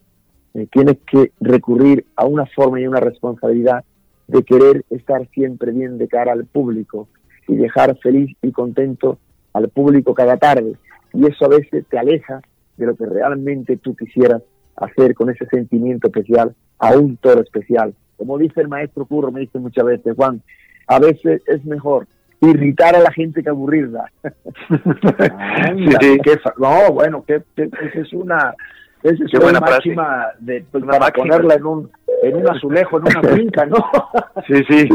[0.56, 3.84] eh, tienes que recurrir a una forma y una responsabilidad
[4.30, 7.08] de querer estar siempre bien de cara al público
[7.48, 9.18] y dejar feliz y contento
[9.54, 10.76] al público cada tarde.
[11.13, 12.42] Y eso a veces te aleja
[12.78, 14.44] de lo que realmente tú quisieras
[14.76, 17.96] hacer con ese sentimiento especial a un toro especial.
[18.18, 20.42] Como dice el maestro Curro, me dice muchas veces, Juan,
[20.88, 22.08] a veces es mejor
[22.42, 24.12] irritar a la gente que aburrirla.
[26.58, 28.54] no, bueno, que, esa es una,
[29.02, 31.89] esa es una máxima de, pues, para ponerla en un
[32.23, 33.77] en un azulejo, en una finca, ¿no?
[34.47, 34.89] Sí, sí.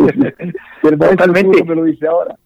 [0.82, 1.64] Totalmente.
[1.64, 2.37] me lo dice ahora.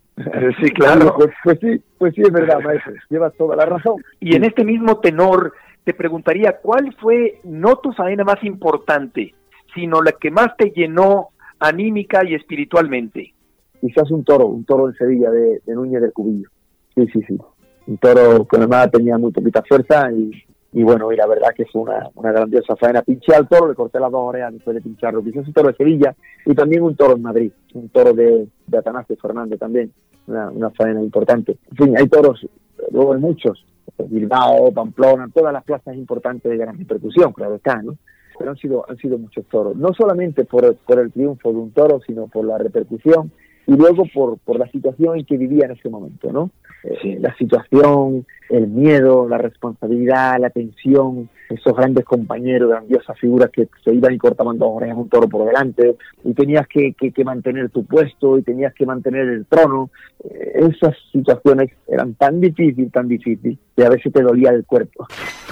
[0.60, 1.14] Sí, claro.
[1.16, 2.92] Pues, pues, sí, pues sí, es verdad, maestro.
[3.08, 4.02] Llevas toda la razón.
[4.20, 5.52] Y en este mismo tenor,
[5.84, 9.34] te preguntaría, ¿cuál fue no tu faena más importante,
[9.74, 11.28] sino la que más te llenó
[11.60, 13.32] anímica y espiritualmente?
[13.80, 16.48] Quizás un toro, un toro en Sevilla de, de Núñez del Cubillo.
[16.94, 17.38] Sí, sí, sí.
[17.86, 20.30] Un toro que además tenía muy poquita fuerza y
[20.72, 23.02] y bueno, y la verdad que fue una, una grandiosa faena.
[23.02, 25.22] Pinché al toro, le corté las dos orejas después de pincharlo.
[25.22, 28.78] Quizás un toro de Sevilla y también un toro en Madrid, un toro de, de
[28.78, 29.92] Atanasio Fernández también,
[30.26, 31.56] una, una faena importante.
[31.70, 32.46] En fin, hay toros,
[32.90, 33.64] luego hay muchos,
[33.96, 37.96] Bilbao, Pamplona, todas las plazas importantes de gran repercusión, claro está, ¿no?
[38.38, 41.72] Pero han sido, han sido muchos toros, no solamente por, por el triunfo de un
[41.72, 43.32] toro, sino por la repercusión
[43.68, 46.50] y luego por, por la situación en que vivía en ese momento, ¿no?
[46.84, 53.68] Eh, la situación, el miedo, la responsabilidad, la tensión, esos grandes compañeros, grandiosas figuras que
[53.84, 57.68] se iban y cortaban dos orejas un toro por delante, y tenías que, que, mantener
[57.68, 59.90] tu puesto y tenías que mantener el trono.
[60.24, 65.06] Eh, esas situaciones eran tan difíciles, tan difíciles, que a veces te dolía el cuerpo.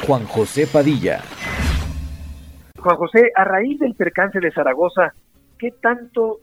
[0.07, 1.21] Juan José Padilla.
[2.79, 5.13] Juan José, a raíz del percance de Zaragoza,
[5.59, 6.39] ¿qué tanto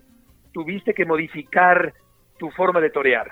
[0.53, 1.93] tuviste que modificar
[2.37, 3.31] tu forma de torear?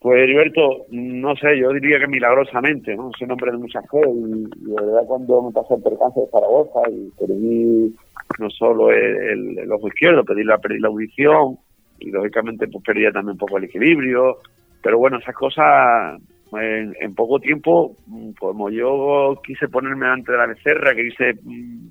[0.00, 3.10] Pues Heriberto, no sé, yo diría que milagrosamente, ¿no?
[3.18, 6.80] Soy nombre de mucha fe y, de verdad cuando me pasó el percance de Zaragoza
[6.90, 7.94] y perdí
[8.38, 11.58] no solo el, ojo izquierdo, perdí la, perdí la audición,
[11.98, 14.36] y lógicamente pues perdía también un poco el equilibrio,
[14.82, 16.20] pero bueno, esas cosas
[16.52, 21.90] en, poco tiempo, mm, como yo quise ponerme ante la becerra, que quise mm,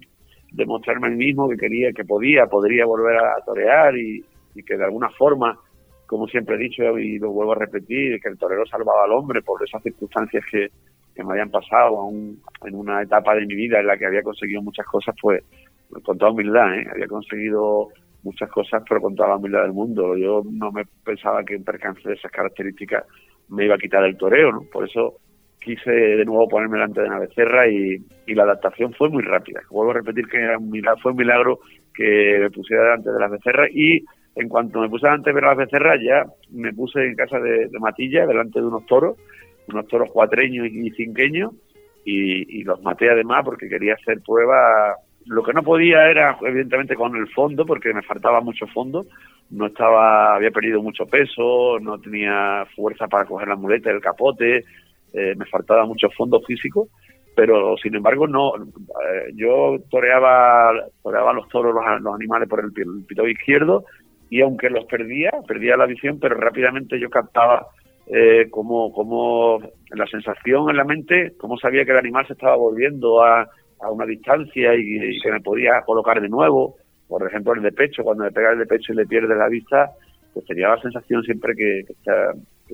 [0.51, 4.23] demostrarme a mí mismo que quería, que podía, podría volver a torear y,
[4.63, 5.58] que de alguna forma,
[6.06, 9.41] como siempre he dicho y lo vuelvo a repetir, que el torero salvaba al hombre
[9.41, 10.70] por esas circunstancias que,
[11.18, 14.62] me habían pasado aún en una etapa de mi vida en la que había conseguido
[14.62, 15.41] muchas cosas, pues
[16.04, 16.86] con toda humildad, ¿eh?
[16.91, 17.88] había conseguido
[18.24, 20.18] muchas cosas, pero con toda la humildad del mundo.
[20.18, 23.06] Yo no me pensaba que un percance de esas características
[23.48, 24.63] me iba a quitar el toreo, ¿no?
[24.72, 25.20] Por eso
[25.65, 29.62] quise de nuevo ponerme delante de una becerra y, la adaptación fue muy rápida.
[29.70, 30.38] Vuelvo a repetir que
[31.02, 31.60] fue un milagro
[31.94, 34.04] que me pusiera delante de las becerras y
[34.36, 38.26] en cuanto me puse delante de las becerras ya me puse en casa de, Matilla
[38.26, 39.17] delante de unos toros,
[39.67, 41.54] unos toros cuatreños y cinqueños
[42.06, 47.15] y, los maté además porque quería hacer pruebas lo que no podía era, evidentemente, con
[47.15, 49.06] el fondo, porque me faltaba mucho fondo.
[49.50, 54.63] No estaba, había perdido mucho peso, no tenía fuerza para coger la muleta, el capote,
[55.13, 56.89] eh, me faltaba mucho fondo físico.
[57.36, 58.56] Pero, sin embargo, no.
[58.56, 60.71] Eh, yo toreaba,
[61.04, 63.84] toreaba los toros, los, animales por el, pito izquierdo,
[64.38, 67.67] y aunque los perdía, perdía la visión, pero rápidamente yo captaba
[68.08, 69.60] eh, como, como
[69.91, 73.48] la sensación en la mente, cómo sabía que el animal se estaba volviendo a
[73.82, 76.76] a una distancia y, que me podía colocar de nuevo.
[77.08, 79.48] Por ejemplo, el de pecho, cuando le pega el de pecho y le pierde la
[79.48, 79.91] vista,
[80.34, 81.86] pues tenía la sensación siempre que,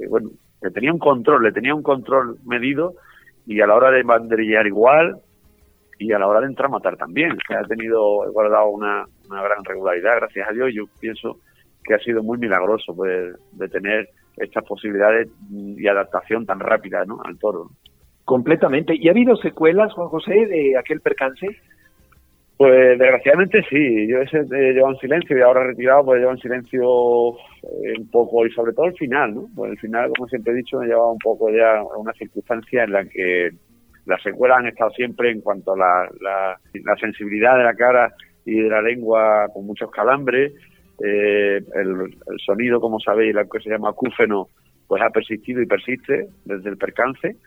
[0.07, 0.29] bueno,
[0.61, 2.93] que tenía un control, le tenía un control medido
[3.45, 5.17] y a la hora de banderillear igual
[5.99, 7.37] y a la hora de entrar a matar también.
[7.47, 10.69] que ha tenido, he guardado una, una gran regularidad, gracias a Dios.
[10.73, 11.39] Yo pienso
[11.83, 17.19] que ha sido muy milagroso pues, de tener estas posibilidades y adaptación tan rápida ¿no?
[17.23, 17.69] al toro.
[18.25, 18.95] Completamente.
[18.95, 21.47] ¿Y ha habido secuelas, Juan José, de aquel percance?
[22.61, 26.37] Pues desgraciadamente sí, yo ese eh, llevo en silencio y ahora retirado pues llevo en
[26.37, 27.31] silencio
[27.63, 29.47] eh, un poco y sobre todo el final, ¿no?
[29.55, 32.83] Pues el final, como siempre he dicho, me llevado un poco ya a una circunstancia
[32.83, 33.49] en la que
[34.05, 38.13] las secuelas han estado siempre en cuanto a la, la, sensibilidad de la cara
[38.45, 40.53] y de la lengua con muchos calambres,
[40.99, 44.47] eh, el, sonido, como sabéis, lo que se llama acúfeno,
[44.87, 47.37] pues ha persistido y persiste desde el percance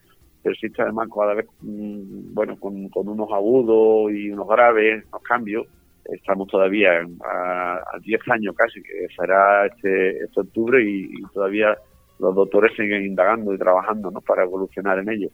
[0.45, 5.67] persiste además cada vez, mm, bueno, con, unos agudos y unos graves, unos cambios.
[6.05, 11.77] Estamos todavía a, 10 años casi, que será este, este octubre y, todavía
[12.21, 14.21] los doctores siguen indagando y trabajando ¿no?
[14.21, 15.29] para evolucionar en ello.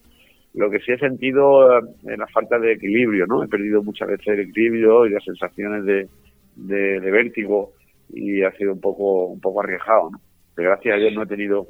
[0.54, 3.42] Lo que sí he sentido es eh, la falta de equilibrio, ¿no?
[3.44, 7.72] He perdido muchas veces el equilibrio y las sensaciones de, vértigo
[8.12, 10.20] y ha sido un poco un poco arriesgado, ¿no?
[10.54, 11.68] Pero gracias a Dios no he tenido,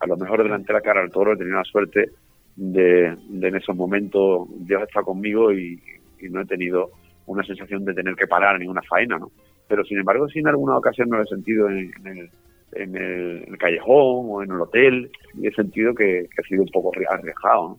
[0.00, 2.10] a lo mejor delante de la cara al toro, he tenido la suerte
[2.56, 5.80] de, en esos momentos Dios está conmigo y,
[6.30, 6.90] no he tenido
[7.26, 9.30] una sensación de tener que parar ninguna faena, ¿no?
[9.68, 12.30] Pero sin embargo, sí en alguna ocasión no lo he sentido en, el,
[12.72, 16.90] en, el, callejón o en el hotel y he sentido que, ha sido un poco
[17.08, 17.78] arriesgado, ¿no?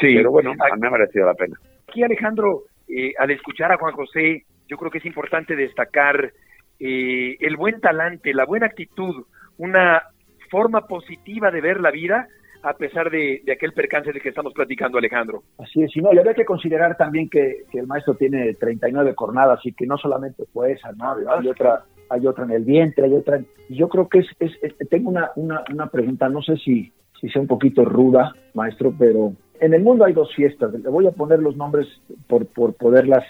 [0.00, 0.14] Sí.
[0.14, 1.58] Pero bueno, a mí me ha merecido la pena.
[1.86, 6.32] Aquí Alejandro, eh, al escuchar a Juan José, yo creo que es importante destacar
[6.78, 9.24] eh, el buen talante, la buena actitud,
[9.58, 10.02] una
[10.50, 12.28] forma positiva de ver la vida
[12.62, 15.44] a pesar de, aquel percance del que estamos platicando, Alejandro.
[15.58, 19.60] Así es, y no, y habría que considerar también que, el maestro tiene 39 cornadas
[19.64, 21.14] y que no solamente fue esa, ¿no?
[21.30, 23.40] Hay otra, hay otra en el vientre, hay otra.
[23.68, 24.52] Y yo creo que es,
[24.90, 29.32] tengo una, una, una pregunta, no sé si, si sea un poquito ruda, maestro, pero
[29.60, 30.72] en el mundo hay dos fiestas.
[30.72, 31.86] Le voy a poner los nombres
[32.26, 33.24] por, por poderlas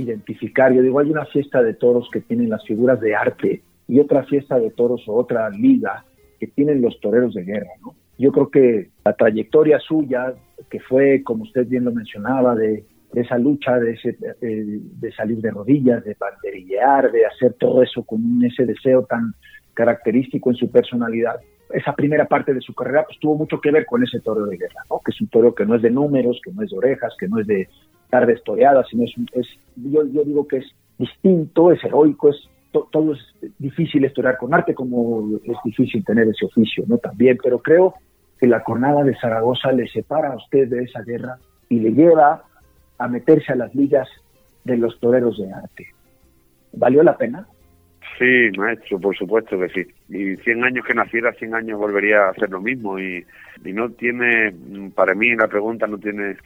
[0.00, 0.72] identificar.
[0.72, 4.24] Yo digo, hay una fiesta de toros que tienen las figuras de arte y otra
[4.24, 6.04] fiesta de toros o otra liga
[6.38, 7.94] que tienen los toreros de guerra, ¿no?
[8.18, 10.34] Yo creo que la trayectoria suya,
[10.68, 12.84] que fue, como usted bien lo mencionaba, de,
[13.14, 18.02] esa lucha, de, ese, eh, de salir de rodillas, de banderillear, de hacer todo eso
[18.02, 19.34] con ese deseo tan
[19.72, 21.36] característico en su personalidad,
[21.72, 24.56] esa primera parte de su carrera pues tuvo mucho que ver con ese toro de
[24.56, 25.00] guerra, ¿no?
[25.04, 27.28] que es un toro que no es de números, que no es de orejas, que
[27.28, 27.68] no es de
[28.10, 30.66] tardes toreadas, sino es, es yo, digo que es
[30.98, 33.18] distinto, es heroico, es todo es
[33.58, 36.98] difícil estudiar con arte, como es difícil tener ese oficio, ¿no?
[36.98, 37.94] También, pero creo
[38.38, 42.44] que la jornada de Zaragoza le separa a usted de esa guerra y le lleva
[42.98, 44.08] a meterse a las ligas
[44.64, 45.86] de los toreros de arte.
[46.72, 47.48] ¿Valió la pena?
[48.18, 49.86] Sí, maestro, por supuesto que sí.
[50.08, 52.98] Y 100 años que naciera, 100 años volvería a hacer lo mismo.
[52.98, 53.24] Y,
[53.64, 54.52] y no tiene,
[54.94, 56.36] para mí la pregunta no tiene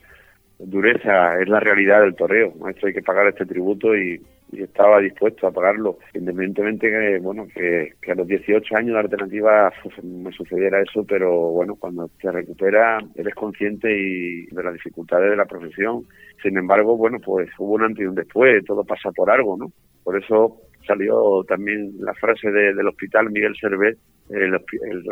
[0.58, 2.52] dureza, es la realidad del toreo.
[2.60, 4.20] Maestro, hay que pagar este tributo y,
[4.52, 10.30] estaba dispuesto a pagarlo, independientemente que, bueno, que, a los 18 años de alternativa me
[10.30, 15.46] sucediera eso, pero bueno, cuando te recupera eres consciente y de las dificultades de la
[15.46, 16.06] profesión.
[16.42, 19.72] Sin embargo, bueno, pues hubo un antes y un después, todo pasa por algo, ¿no?
[20.04, 23.98] Por eso salió también la frase del hospital Miguel Servet,
[24.30, 24.54] el,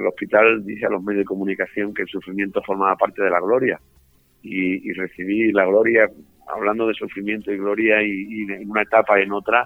[0.06, 3.80] hospital dice a los medios de comunicación que el sufrimiento formaba parte de la gloria.
[4.42, 6.08] Y, recibí la gloria,
[6.48, 9.64] hablando de sufrimiento y gloria y, en una etapa y en otra,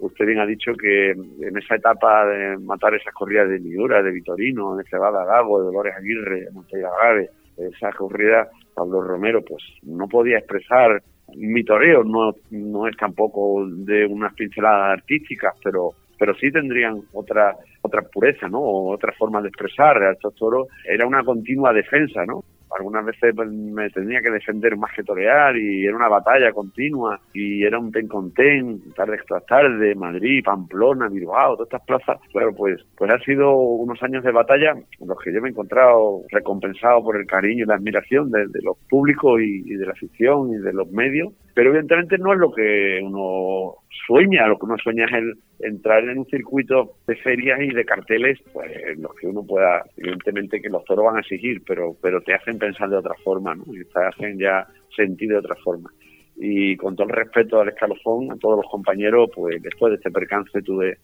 [0.00, 4.10] usted bien ha dicho que en esa etapa de matar esas corridas de Miura, de
[4.10, 9.62] Vitorino, de Cebada Gago, de Dolores Aguirre, de Montevideo Agave, esa corrida, Pablo Romero, pues
[9.82, 11.02] no podía expresar
[11.34, 17.54] mi toreo, no, no es tampoco de unas pinceladas artísticas, pero pero sí tendrían otra
[17.82, 18.60] otra pureza, ¿no?
[18.62, 20.68] Otra forma de expresar estos toros.
[20.84, 22.42] Era una continua defensa, ¿no?
[22.76, 27.20] Algunas veces pues, me tenía que defender más que torear y era una batalla continua
[27.32, 32.20] y era un ten con ten, tarde tras tarde, Madrid, Pamplona, Bilbao, todas estas plazas.
[32.32, 35.50] Claro, pues, pues ha sido unos años de batalla en los que yo me he
[35.52, 40.52] encontrado recompensado por el cariño y la admiración de, los públicos y, de la afición
[40.52, 44.76] y de los medios, pero evidentemente no es lo que uno sueña, lo que uno
[44.76, 49.14] sueña es el entrar en un circuito de ferias y de carteles, pues en los
[49.14, 52.90] que uno pueda, evidentemente que los toros van a exigir, pero, pero te hacen pensar
[52.90, 53.64] de otra forma, ¿no?
[53.68, 55.90] Y te hacen ya sentir de otra forma.
[56.36, 60.10] Y con todo el respeto al escalofón, a todos los compañeros, pues después de este
[60.10, 60.98] percance tuve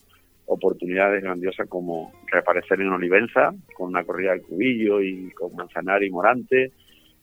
[0.45, 6.11] oportunidades grandiosas como reaparecer en Olivenza, con una corrida del cubillo y con Manzanar y
[6.11, 6.73] Morante.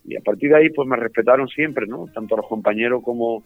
[0.06, 2.08] Y a partir de ahí, pues me respetaron siempre, ¿no?
[2.14, 3.44] Tanto los compañeros como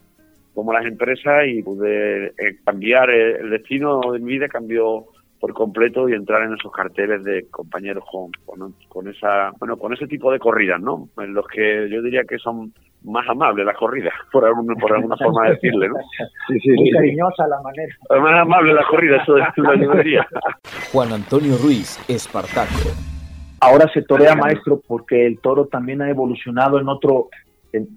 [0.54, 5.04] como las empresas y pude eh, cambiar el destino de mi vida cambió
[5.40, 8.30] por completo y entrar en esos carteles de compañeros con,
[8.88, 12.38] con, esa bueno con ese tipo de corridas no en los que yo diría que
[12.38, 15.96] son más amables las corridas por alguna por alguna forma de decirle no
[16.48, 17.94] sí, sí, muy cariñosa la manera.
[18.08, 20.26] Más amable las corridas eso es la librería.
[20.92, 23.13] Juan Antonio Ruiz Espartaco
[23.64, 27.28] ahora se torea maestro porque el toro también ha evolucionado en otro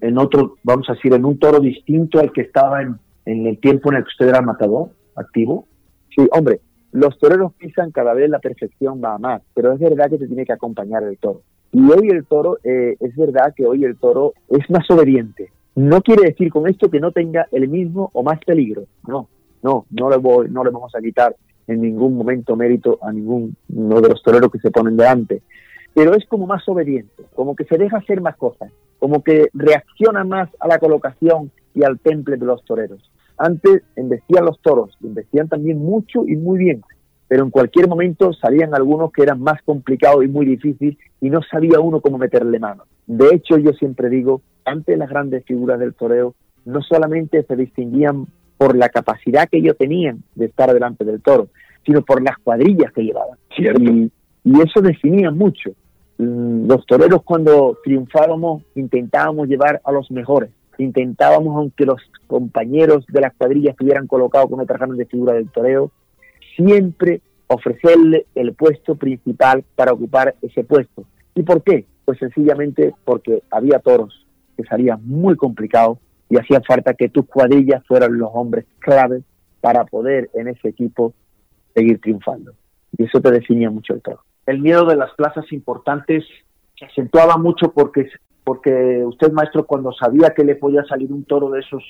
[0.00, 3.58] en, otro, vamos a decir, en un toro distinto al que estaba en, en el
[3.58, 5.66] tiempo en el que usted era matador, activo?
[6.14, 6.60] Sí, hombre,
[6.92, 10.26] los toreros pisan cada vez la perfección va a más, pero es verdad que se
[10.26, 11.42] tiene que acompañar el toro.
[11.70, 15.52] Y hoy el toro, eh, es verdad que hoy el toro es más obediente.
[15.74, 18.84] No quiere decir con esto que no tenga el mismo o más peligro.
[19.06, 19.28] No,
[19.62, 21.36] no, no le, voy, no le vamos a quitar
[21.68, 25.42] en ningún momento mérito a ninguno de los toreros que se ponen delante.
[25.94, 30.24] Pero es como más obediente, como que se deja hacer más cosas como que reacciona
[30.24, 33.10] más a la colocación y al temple de los toreros.
[33.36, 36.82] Antes embestían los toros, embestían también mucho y muy bien,
[37.28, 41.40] pero en cualquier momento salían algunos que eran más complicados y muy difíciles y no
[41.42, 42.84] sabía uno cómo meterle mano.
[43.06, 48.26] De hecho, yo siempre digo, antes las grandes figuras del toreo no solamente se distinguían
[48.58, 51.48] por la capacidad que ellos tenían de estar delante del toro,
[51.86, 53.38] sino por las cuadrillas que llevaban.
[53.56, 54.10] Y,
[54.44, 55.70] y eso definía mucho.
[56.18, 63.20] Mm, los toreros cuando triunfábamos intentábamos llevar a los mejores, intentábamos aunque los compañeros de
[63.20, 65.92] las cuadrillas estuvieran colocados con otras ganas de figura del toreo,
[66.56, 71.04] siempre ofrecerle el puesto principal para ocupar ese puesto.
[71.34, 71.86] ¿Y por qué?
[72.04, 75.98] Pues sencillamente porque había toros que salían muy complicados
[76.30, 79.22] y hacía falta que tus cuadrillas fueran los hombres claves
[79.60, 81.14] para poder en ese equipo
[81.74, 82.52] seguir triunfando.
[82.96, 86.24] Y eso te definía mucho el toro el miedo de las plazas importantes
[86.78, 88.08] se acentuaba mucho porque,
[88.44, 91.84] porque usted, maestro, cuando sabía que le podía salir un toro de esos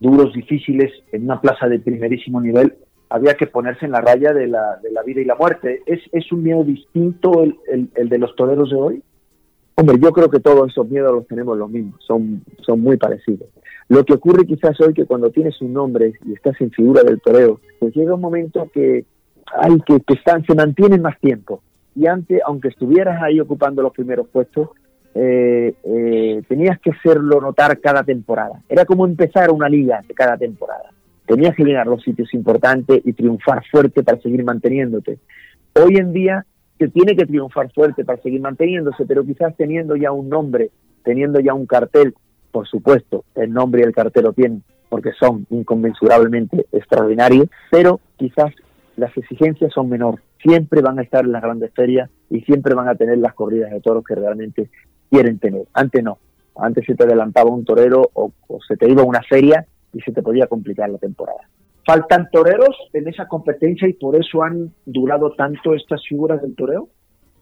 [0.00, 2.74] duros, difíciles, en una plaza de primerísimo nivel,
[3.08, 5.82] había que ponerse en la raya de la, de la vida y la muerte.
[5.86, 9.02] ¿Es, ¿Es un miedo distinto el, el, de los toreros de hoy?
[9.76, 13.48] Hombre, yo creo que todos esos miedos los tenemos los mismos, son, son muy parecidos.
[13.88, 17.20] Lo que ocurre quizás hoy que cuando tienes un nombre y estás en figura del
[17.20, 19.04] toreo, pues llega un momento que,
[19.54, 20.14] hay que, que
[20.46, 21.62] se mantienen más tiempo
[21.94, 24.70] y antes, aunque estuvieras ahí ocupando los primeros puestos,
[25.14, 28.62] eh, eh, tenías que hacerlo notar cada temporada.
[28.68, 30.90] Era como empezar una liga cada temporada.
[31.26, 35.18] Tenías que llegar a los sitios importantes y triunfar fuerte para seguir manteniéndote.
[35.74, 36.46] Hoy en día
[36.78, 40.70] se tiene que triunfar fuerte para seguir manteniéndose, pero quizás teniendo ya un nombre,
[41.04, 42.14] teniendo ya un cartel,
[42.52, 48.52] por supuesto, el nombre y el cartel lo tienen porque son inconmensurablemente extraordinarios, pero quizás
[48.96, 52.88] las exigencias son menores siempre van a estar en las grandes ferias y siempre van
[52.88, 54.70] a tener las corridas de toros que realmente
[55.10, 55.66] quieren tener.
[55.72, 56.18] Antes no,
[56.56, 58.32] antes se te adelantaba un torero o,
[58.66, 61.40] se te iba a una feria y se te podía complicar la temporada.
[61.86, 66.88] ¿Faltan toreros en esa competencia y por eso han durado tanto estas figuras del toreo?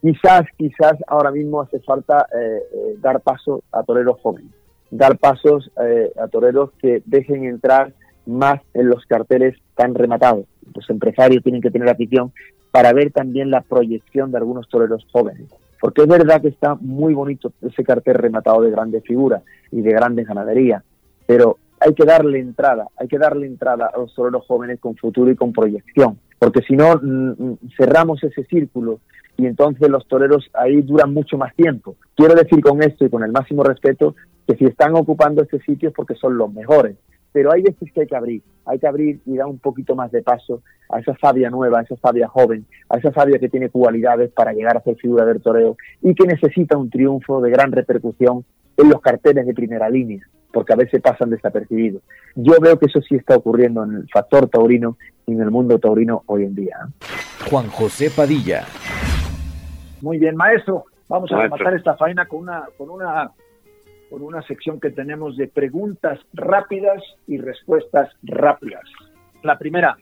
[0.01, 4.51] Quizás, quizás ahora mismo hace falta eh, eh, dar paso a toreros jóvenes,
[4.91, 7.93] dar pasos eh, a toreros que dejen entrar
[8.26, 10.47] más en los carteles tan rematados.
[10.74, 12.32] Los empresarios tienen que tener afición
[12.70, 15.49] para ver también la proyección de algunos toreros jóvenes.
[15.80, 19.91] Porque es verdad que está muy bonito ese cartel rematado de grandes figuras y de
[19.91, 20.84] grandes ganaderías,
[21.26, 25.30] pero hay que darle entrada, hay que darle entrada a los toreros jóvenes con futuro
[25.30, 29.01] y con proyección, porque si no mm, mm, cerramos ese círculo
[29.38, 31.97] y entonces los toreros ahí duran mucho más tiempo.
[32.14, 34.14] Quiero decir con esto y con el máximo respeto
[34.51, 36.96] que si están ocupando este sitio es porque son los mejores,
[37.32, 40.11] pero hay veces que hay que abrir, hay que abrir y dar un poquito más
[40.11, 43.68] de paso a esa sabia nueva, a esa sabia joven, a esa sabia que tiene
[43.68, 47.70] cualidades para llegar a ser figura del toreo y que necesita un triunfo de gran
[47.70, 48.44] repercusión
[48.76, 52.03] en los carteles de primera línea, porque a veces pasan desapercibidos.
[52.34, 54.96] Yo veo que eso sí está ocurriendo en el factor taurino
[55.26, 56.76] y en el mundo taurino hoy en día.
[57.48, 58.64] Juan José Padilla.
[60.01, 60.86] Muy bien, maestro.
[61.09, 63.30] Vamos a rematar esta faena con una, con una
[64.11, 68.83] con una sección que tenemos de preguntas rápidas y respuestas rápidas.
[69.45, 69.97] La primera,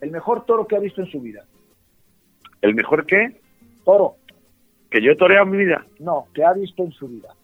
[0.00, 1.44] el mejor toro que ha visto en su vida.
[2.62, 3.40] ¿El mejor qué?
[3.84, 4.14] Toro.
[4.88, 5.84] ¿Que yo he toreado en mi vida?
[5.98, 7.34] No, que ha visto en su vida.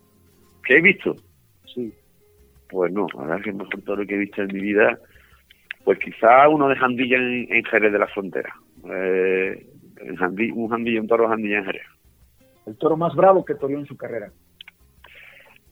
[0.64, 1.16] ¿Que he visto?
[1.74, 1.92] Sí.
[2.70, 4.96] Pues no, la verdad que el mejor toro que he visto en mi vida,
[5.84, 8.54] pues quizá uno de Jandilla en, Jerez de la Frontera.
[8.84, 9.66] Eh,
[10.02, 10.16] un
[10.68, 11.86] Jandilla, un toro de Jandilla en Jerez.
[12.66, 14.30] El toro más bravo que toreó en su carrera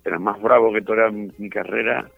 [0.07, 2.09] era más bravo que toda mi carrera,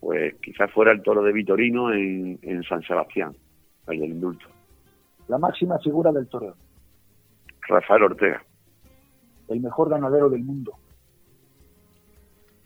[0.00, 3.34] pues quizás fuera el toro de Vitorino en, San Sebastián,
[3.88, 4.46] el del indulto.
[5.28, 6.54] La máxima figura del toreo.
[7.66, 8.42] Rafael Ortega.
[9.48, 10.74] El mejor ganadero del mundo.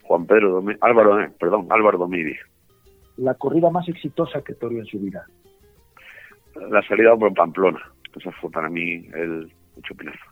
[0.03, 2.39] Juan Pedro Álvaro, eh, perdón, Álvaro Domínguez.
[3.17, 5.25] La corrida más exitosa que toreó en su vida.
[6.69, 7.79] La salida por Pamplona.
[8.15, 9.51] Esa fue para mí el
[9.83, 10.25] chupinazo.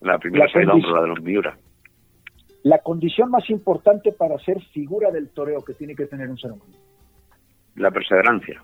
[0.00, 1.58] La primera salida la de los Miura
[2.62, 6.52] la condición más importante para ser figura del toreo que tiene que tener un ser
[6.52, 6.72] humano?
[7.76, 8.62] La perseverancia.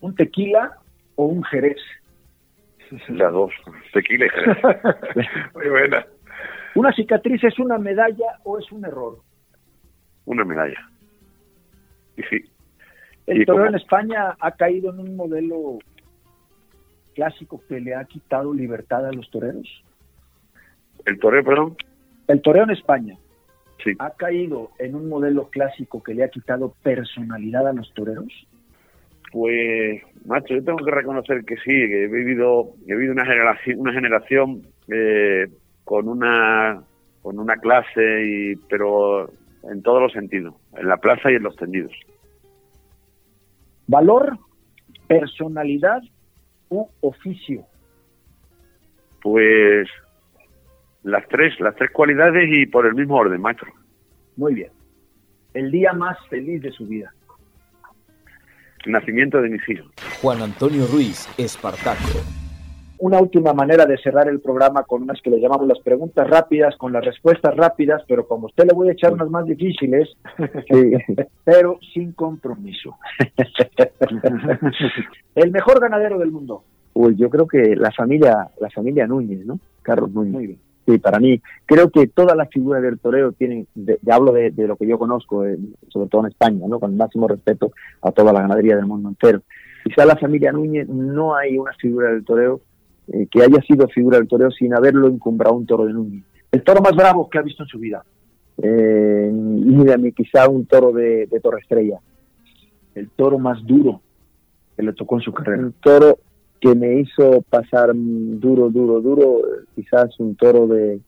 [0.00, 0.78] ¿Un tequila
[1.14, 1.78] o un jerez?
[3.08, 3.52] Las dos,
[3.92, 4.58] tequila y jerez.
[5.54, 6.06] Muy buena.
[6.74, 9.18] ¿Una cicatriz es una medalla o es un error?
[10.26, 10.78] Una medalla.
[12.16, 12.44] Y sí.
[13.26, 15.78] ¿El toreo en España ha caído en un modelo
[17.14, 19.66] clásico que le ha quitado libertad a los toreros?
[21.06, 21.76] ¿El toreo, perdón?
[22.28, 23.16] El toreo en España
[23.98, 28.32] ha caído en un modelo clásico que le ha quitado personalidad a los toreros.
[29.32, 33.80] Pues, macho, yo tengo que reconocer que sí, que he vivido, he vivido una generación,
[33.80, 35.46] una generación eh,
[35.84, 36.82] con una
[37.22, 39.30] con una clase y pero
[39.64, 41.92] en todos los sentidos, en la plaza y en los tendidos.
[43.88, 44.38] Valor,
[45.08, 46.02] personalidad
[46.70, 47.64] u oficio.
[49.22, 49.88] Pues
[51.06, 53.72] las tres, las tres cualidades y por el mismo orden, maestro.
[54.36, 54.70] Muy bien.
[55.54, 57.14] El día más feliz de su vida.
[58.84, 59.88] El nacimiento de mis hijos.
[60.20, 62.20] Juan Antonio Ruiz, Espartaco.
[62.98, 66.74] Una última manera de cerrar el programa con unas que le llamamos las preguntas rápidas,
[66.76, 70.08] con las respuestas rápidas, pero como usted le voy a echar unas más difíciles,
[71.44, 72.96] pero sin compromiso.
[75.36, 76.64] el mejor ganadero del mundo.
[76.94, 79.60] Uy, yo creo que la familia, la familia Núñez, ¿no?
[79.82, 80.32] Carlos Núñez.
[80.32, 80.65] Muy bien.
[80.86, 84.76] Sí, para mí, creo que todas las figuras del toreo tienen, de, hablo de, lo
[84.76, 85.58] que yo conozco, eh,
[85.88, 86.78] sobre todo en España, ¿no?
[86.78, 87.72] con el máximo respeto
[88.02, 89.42] a toda la ganadería del mundo entero.
[89.82, 92.60] Quizá la familia Núñez no hay una figura del toreo
[93.12, 96.24] eh, que haya sido figura del toreo sin haberlo encumbrado un toro de Núñez.
[96.52, 98.04] ¿El toro más bravo que ha visto en su vida?
[98.62, 101.98] Eh, mí, quizá un toro de, de Torre Estrella.
[102.94, 104.00] ¿El toro más duro
[104.76, 105.62] que le tocó en su carrera?
[105.64, 106.18] Un toro
[106.60, 109.40] que me hizo pasar duro, duro, duro,
[109.74, 111.00] quizás un toro de,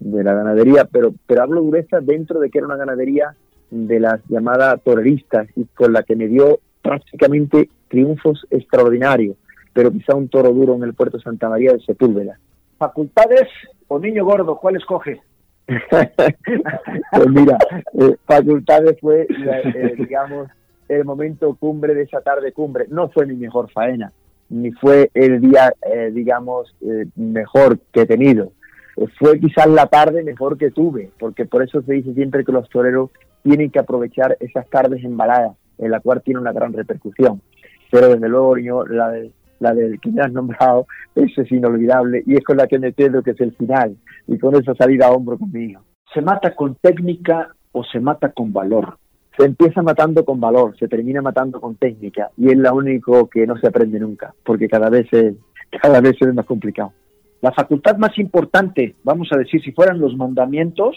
[0.00, 3.34] de la ganadería, pero, pero hablo dureza dentro de que era una ganadería
[3.70, 9.36] de las llamadas toreristas y con la que me dio prácticamente triunfos extraordinarios,
[9.72, 12.38] pero quizá un toro duro en el puerto Santa María de Sepúlveda.
[12.78, 13.48] ¿Facultades
[13.88, 14.56] o niño gordo?
[14.56, 15.20] ¿Cuál escoge?
[15.90, 17.58] pues mira,
[18.00, 20.48] eh, facultades fue, eh, digamos,
[20.88, 22.86] el momento cumbre de esa tarde cumbre.
[22.88, 24.12] No fue mi mejor faena,
[24.50, 28.52] ni fue el día, eh, digamos, eh, mejor que he tenido.
[29.18, 32.68] Fue quizás la tarde mejor que tuve, porque por eso se dice siempre que los
[32.68, 33.10] toreros
[33.42, 37.40] tienen que aprovechar esas tardes embaladas, en la cual tiene una gran repercusión.
[37.90, 39.30] Pero desde luego, yo, la, de,
[39.60, 42.92] la del que me has nombrado, eso es inolvidable y es con la que me
[42.92, 43.96] quedo que es el final,
[44.26, 45.80] y con esa salida a hombro conmigo.
[46.12, 48.98] ¿Se mata con técnica o se mata con valor?
[49.38, 53.46] Se empieza matando con valor, se termina matando con técnica y es lo único que
[53.46, 55.34] no se aprende nunca, porque cada vez es,
[55.82, 56.92] cada vez es más complicado.
[57.40, 60.96] La facultad más importante, vamos a decir, si fueran los mandamientos,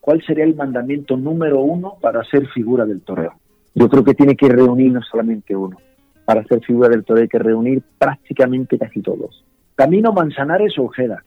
[0.00, 3.34] ¿cuál sería el mandamiento número uno para ser figura del toreo?
[3.74, 5.76] Yo creo que tiene que reunir no solamente uno.
[6.24, 9.44] Para ser figura del toreo hay que reunir prácticamente casi todos.
[9.74, 11.24] ¿Camino Manzanares o Ojeda?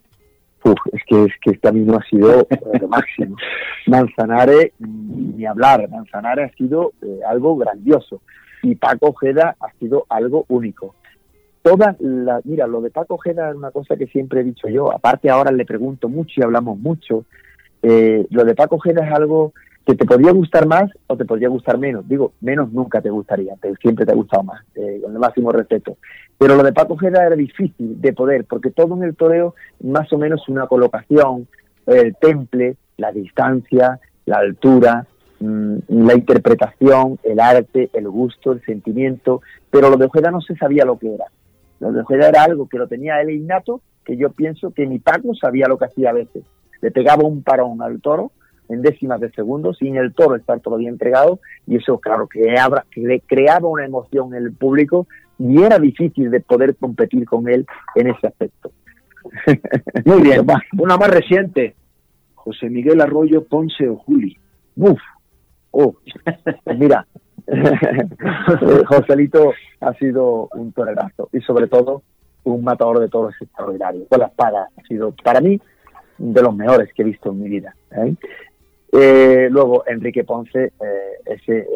[0.65, 3.35] Uf, es que es que este camino ha sido eh, lo máximo.
[3.87, 8.21] Manzanares, ni hablar, Manzanares ha sido eh, algo grandioso
[8.61, 10.95] y Paco Ojeda ha sido algo único.
[11.61, 14.91] Toda la, mira, lo de Paco Ojeda es una cosa que siempre he dicho yo,
[14.91, 17.25] aparte ahora le pregunto mucho y hablamos mucho,
[17.81, 19.53] eh, lo de Paco Ojeda es algo
[19.85, 22.07] que te podría gustar más o te podría gustar menos.
[22.07, 25.97] Digo, menos nunca te gustaría, pero siempre te ha gustado más, con el máximo respeto.
[26.37, 30.11] Pero lo de Paco Ojeda era difícil de poder, porque todo en el toreo, más
[30.13, 31.47] o menos una colocación,
[31.85, 35.05] el temple, la distancia, la altura,
[35.39, 40.55] mm, la interpretación, el arte, el gusto, el sentimiento, pero lo de Ojeda no se
[40.55, 41.25] sabía lo que era.
[41.79, 44.99] Lo de Ojeda era algo que lo tenía él innato, que yo pienso que ni
[44.99, 46.43] Paco sabía lo que hacía a veces.
[46.81, 48.31] Le pegaba un parón al toro
[48.73, 52.41] en décimas de segundo, sin el toro estar todavía entregado, y eso, claro, que,
[52.91, 55.07] que le creaba una emoción en el público
[55.39, 57.65] y era difícil de poder competir con él
[57.95, 58.71] en ese aspecto.
[60.05, 60.45] Muy bien,
[60.77, 61.75] una más reciente,
[62.35, 64.37] José Miguel Arroyo Ponce o Juli.
[64.75, 64.99] Uf,
[65.71, 65.95] oh,
[66.77, 67.05] mira,
[68.87, 72.03] Joselito ha sido un torerazo y sobre todo
[72.43, 74.05] un matador de toros extraordinario.
[74.07, 75.59] Con la espada ha sido para mí
[76.17, 77.75] de los mejores que he visto en mi vida.
[77.91, 78.15] ¿eh?
[78.95, 80.71] Eh, luego Enrique Ponce, eh,
[81.25, 81.67] ese,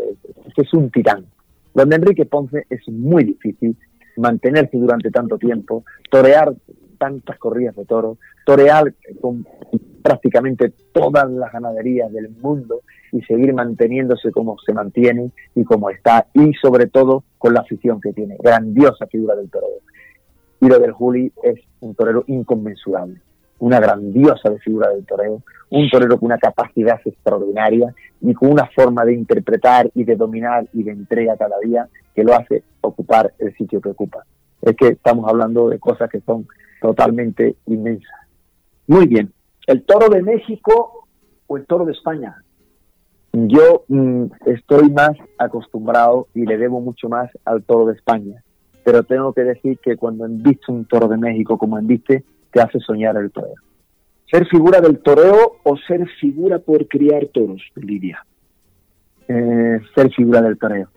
[0.56, 1.26] es un tirán.
[1.74, 3.76] Donde Enrique Ponce es muy difícil
[4.18, 6.54] mantenerse durante tanto tiempo, torear
[7.00, 9.48] tantas corridas de toros, torear con
[10.04, 16.28] prácticamente todas las ganaderías del mundo y seguir manteniéndose como se mantiene y como está,
[16.34, 18.38] y sobre todo con la afición que tiene.
[18.40, 19.82] Grandiosa figura del torero.
[20.62, 23.22] Y lo del Juli es un torero inconmensurable
[23.60, 28.70] una grandiosa de figura del toreo, un torero con una capacidad extraordinaria y con una
[28.76, 33.34] forma de interpretar y de dominar y de entrega cada día que lo hace ocupar
[33.40, 34.26] el sitio que ocupa.
[34.62, 36.48] Es que estamos hablando de cosas que son
[36.82, 38.28] totalmente inmensas.
[38.88, 39.32] Muy bien.
[39.66, 41.08] ¿El toro de México
[41.48, 42.44] o el toro de España?
[43.34, 48.42] Yo mm, estoy más acostumbrado y le debo mucho más al toro de España,
[48.84, 52.24] pero tengo que decir que cuando visto un toro de México como viste
[52.62, 53.56] hace soñar el toreo.
[54.30, 58.26] ¿Ser figura del toreo o ser figura por criar toros, Lidia?
[59.28, 60.90] Eh, ser figura del toreo.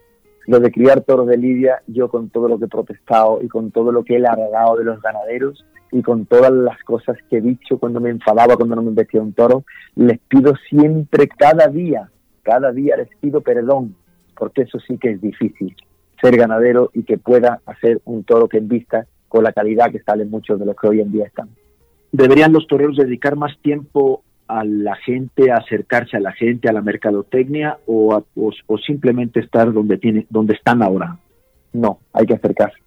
[0.46, 3.70] Lo de criar toros de Lidia, yo con todo lo que he protestado y con
[3.70, 7.40] todo lo que he largado de los ganaderos y con todas las cosas que he
[7.40, 12.10] dicho cuando me enfadaba, cuando no me vestía un toro, les pido siempre, cada día,
[12.42, 13.94] cada día les pido perdón,
[14.36, 15.74] porque eso sí que es difícil,
[16.20, 20.00] ser ganadero y que pueda hacer un toro que en vista con la calidad que
[20.00, 21.48] salen muchos de los que hoy en día están.
[22.10, 26.72] ¿Deberían los toreros dedicar más tiempo a la gente, a acercarse a la gente, a
[26.72, 31.16] la mercadotecnia o, o, simplemente estar donde, tiene, donde están ahora?
[31.72, 32.78] No, hay que acercarse.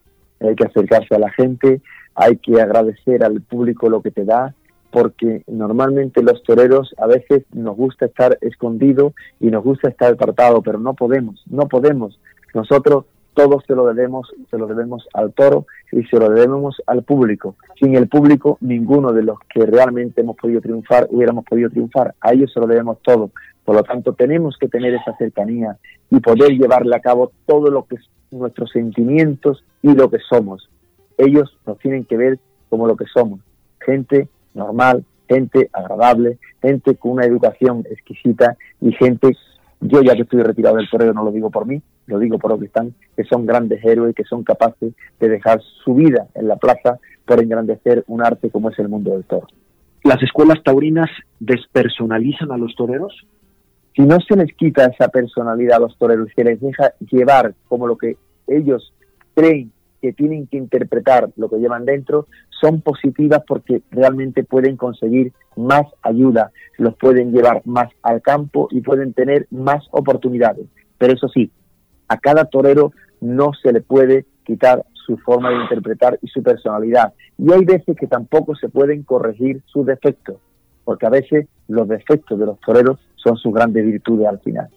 [0.41, 1.81] Hay que acercarse a la gente,
[2.13, 4.53] hay que agradecer al público lo que te da,
[4.91, 10.61] porque normalmente los toreros a veces nos gusta estar escondidos y nos gusta estar apartados,
[10.65, 12.19] pero no podemos, no podemos.
[12.53, 17.03] Nosotros todos se lo debemos, se lo debemos al toro y se lo debemos al
[17.03, 17.55] público.
[17.79, 22.15] Sin el público, ninguno de los que realmente hemos podido triunfar hubiéramos podido triunfar.
[22.21, 23.31] A ellos se lo debemos todo.
[23.63, 25.77] Por lo tanto, tenemos que tener esa cercanía
[26.09, 30.69] y poder llevarle a cabo todo lo que es nuestros sentimientos y lo que somos.
[31.17, 33.39] Ellos nos tienen que ver como lo que somos.
[33.79, 39.37] Gente normal, gente agradable, gente con una educación exquisita y gente
[39.83, 42.51] yo ya que estoy retirado del torero no lo digo por mí, lo digo por
[42.51, 46.47] los que están, que son grandes héroes, que son capaces de dejar su vida en
[46.47, 49.47] la plaza por engrandecer un arte como es el mundo del toro.
[50.03, 51.09] ¿Las escuelas taurinas
[51.39, 53.25] despersonalizan a los toreros?
[53.95, 57.87] Si no se les quita esa personalidad a los toreros, se les deja llevar como
[57.87, 58.17] lo que
[58.47, 58.93] ellos
[59.33, 59.71] creen
[60.01, 62.27] que tienen que interpretar lo que llevan dentro
[62.63, 68.79] son positivas porque realmente pueden conseguir más ayuda, los pueden llevar más al campo y
[68.79, 70.65] pueden tener más oportunidades.
[70.97, 71.51] Pero eso sí,
[72.07, 77.13] a cada torero no se le puede quitar su forma de interpretar y su personalidad.
[77.37, 80.37] Y hay veces que tampoco se pueden corregir sus defectos,
[80.85, 84.69] porque a veces los defectos de los toreros son sus grandes virtudes al final.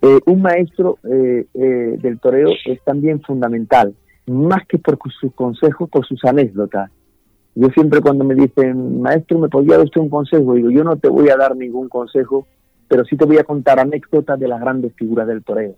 [0.00, 3.94] Eh, un maestro eh, eh, del toreo es también fundamental
[4.26, 6.90] más que por sus consejos, por sus anécdotas.
[7.54, 10.54] Yo siempre cuando me dicen, maestro, ¿me podría dar usted un consejo?
[10.54, 12.46] Digo, yo no te voy a dar ningún consejo,
[12.88, 15.74] pero sí te voy a contar anécdotas de las grandes figuras del toreo.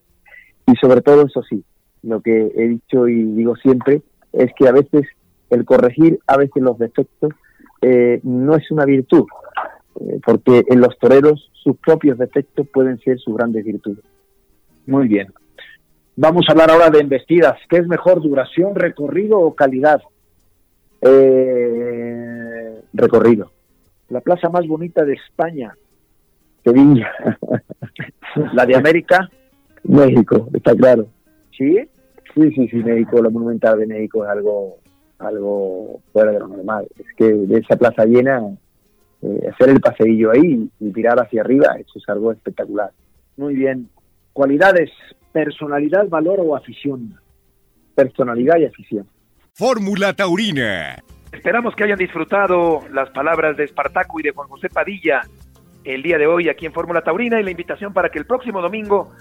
[0.67, 1.65] Y sobre todo, eso sí,
[2.03, 4.03] lo que he dicho y digo siempre,
[4.33, 5.07] es que a veces
[5.51, 7.33] el corregir a veces los defectos
[7.83, 9.27] eh, no es una virtud,
[10.01, 14.05] eh, porque en los toreros sus propios defectos pueden ser sus grandes virtudes.
[14.87, 15.33] Muy bien.
[16.17, 17.57] Vamos a hablar ahora de embestidas.
[17.69, 20.01] ¿Qué es mejor, duración, recorrido o calidad?
[21.05, 23.51] Eh, recorrido.
[24.09, 25.75] La plaza más bonita de España.
[26.65, 27.13] Sevilla.
[28.55, 29.31] La de América.
[29.85, 31.07] México, está claro.
[31.57, 31.79] ¿Sí?
[32.35, 34.79] Sí, sí, sí, México, la monumental de México es algo,
[35.19, 36.87] algo fuera de lo normal.
[36.99, 38.41] Es que de esa plaza llena,
[39.23, 42.91] eh, hacer el paseillo ahí y tirar hacia arriba, eso es algo espectacular.
[43.37, 43.89] Muy bien.
[44.33, 44.91] Cualidades,
[45.33, 47.15] personalidad, valor o afición.
[47.95, 49.07] Personalidad y afición.
[49.57, 50.97] Fórmula Taurina.
[51.31, 55.21] Esperamos que hayan disfrutado las palabras de Espartaco y de Juan José Padilla
[55.85, 58.61] el día de hoy aquí en Fórmula Taurina y la invitación para que el próximo
[58.61, 59.13] domingo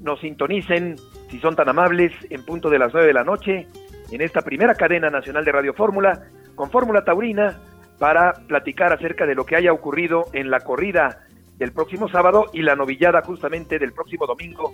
[0.00, 0.96] nos sintonicen,
[1.30, 3.66] si son tan amables, en punto de las 9 de la noche,
[4.10, 6.22] en esta primera cadena nacional de Radio Fórmula,
[6.54, 7.60] con Fórmula Taurina,
[7.98, 11.26] para platicar acerca de lo que haya ocurrido en la corrida
[11.58, 14.72] del próximo sábado y la novillada justamente del próximo domingo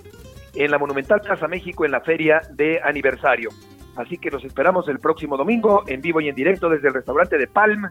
[0.55, 3.51] en la Monumental Casa México en la feria de aniversario.
[3.99, 7.37] Así que los esperamos el próximo domingo en vivo y en directo desde el restaurante
[7.37, 7.91] de Palm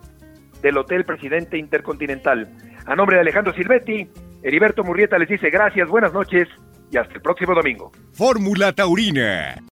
[0.62, 2.48] del Hotel Presidente Intercontinental.
[2.86, 4.08] A nombre de Alejandro Silvetti,
[4.42, 6.48] Heriberto Murrieta les dice gracias, buenas noches
[6.90, 7.92] y hasta el próximo domingo.
[8.14, 9.62] Fórmula Taurina.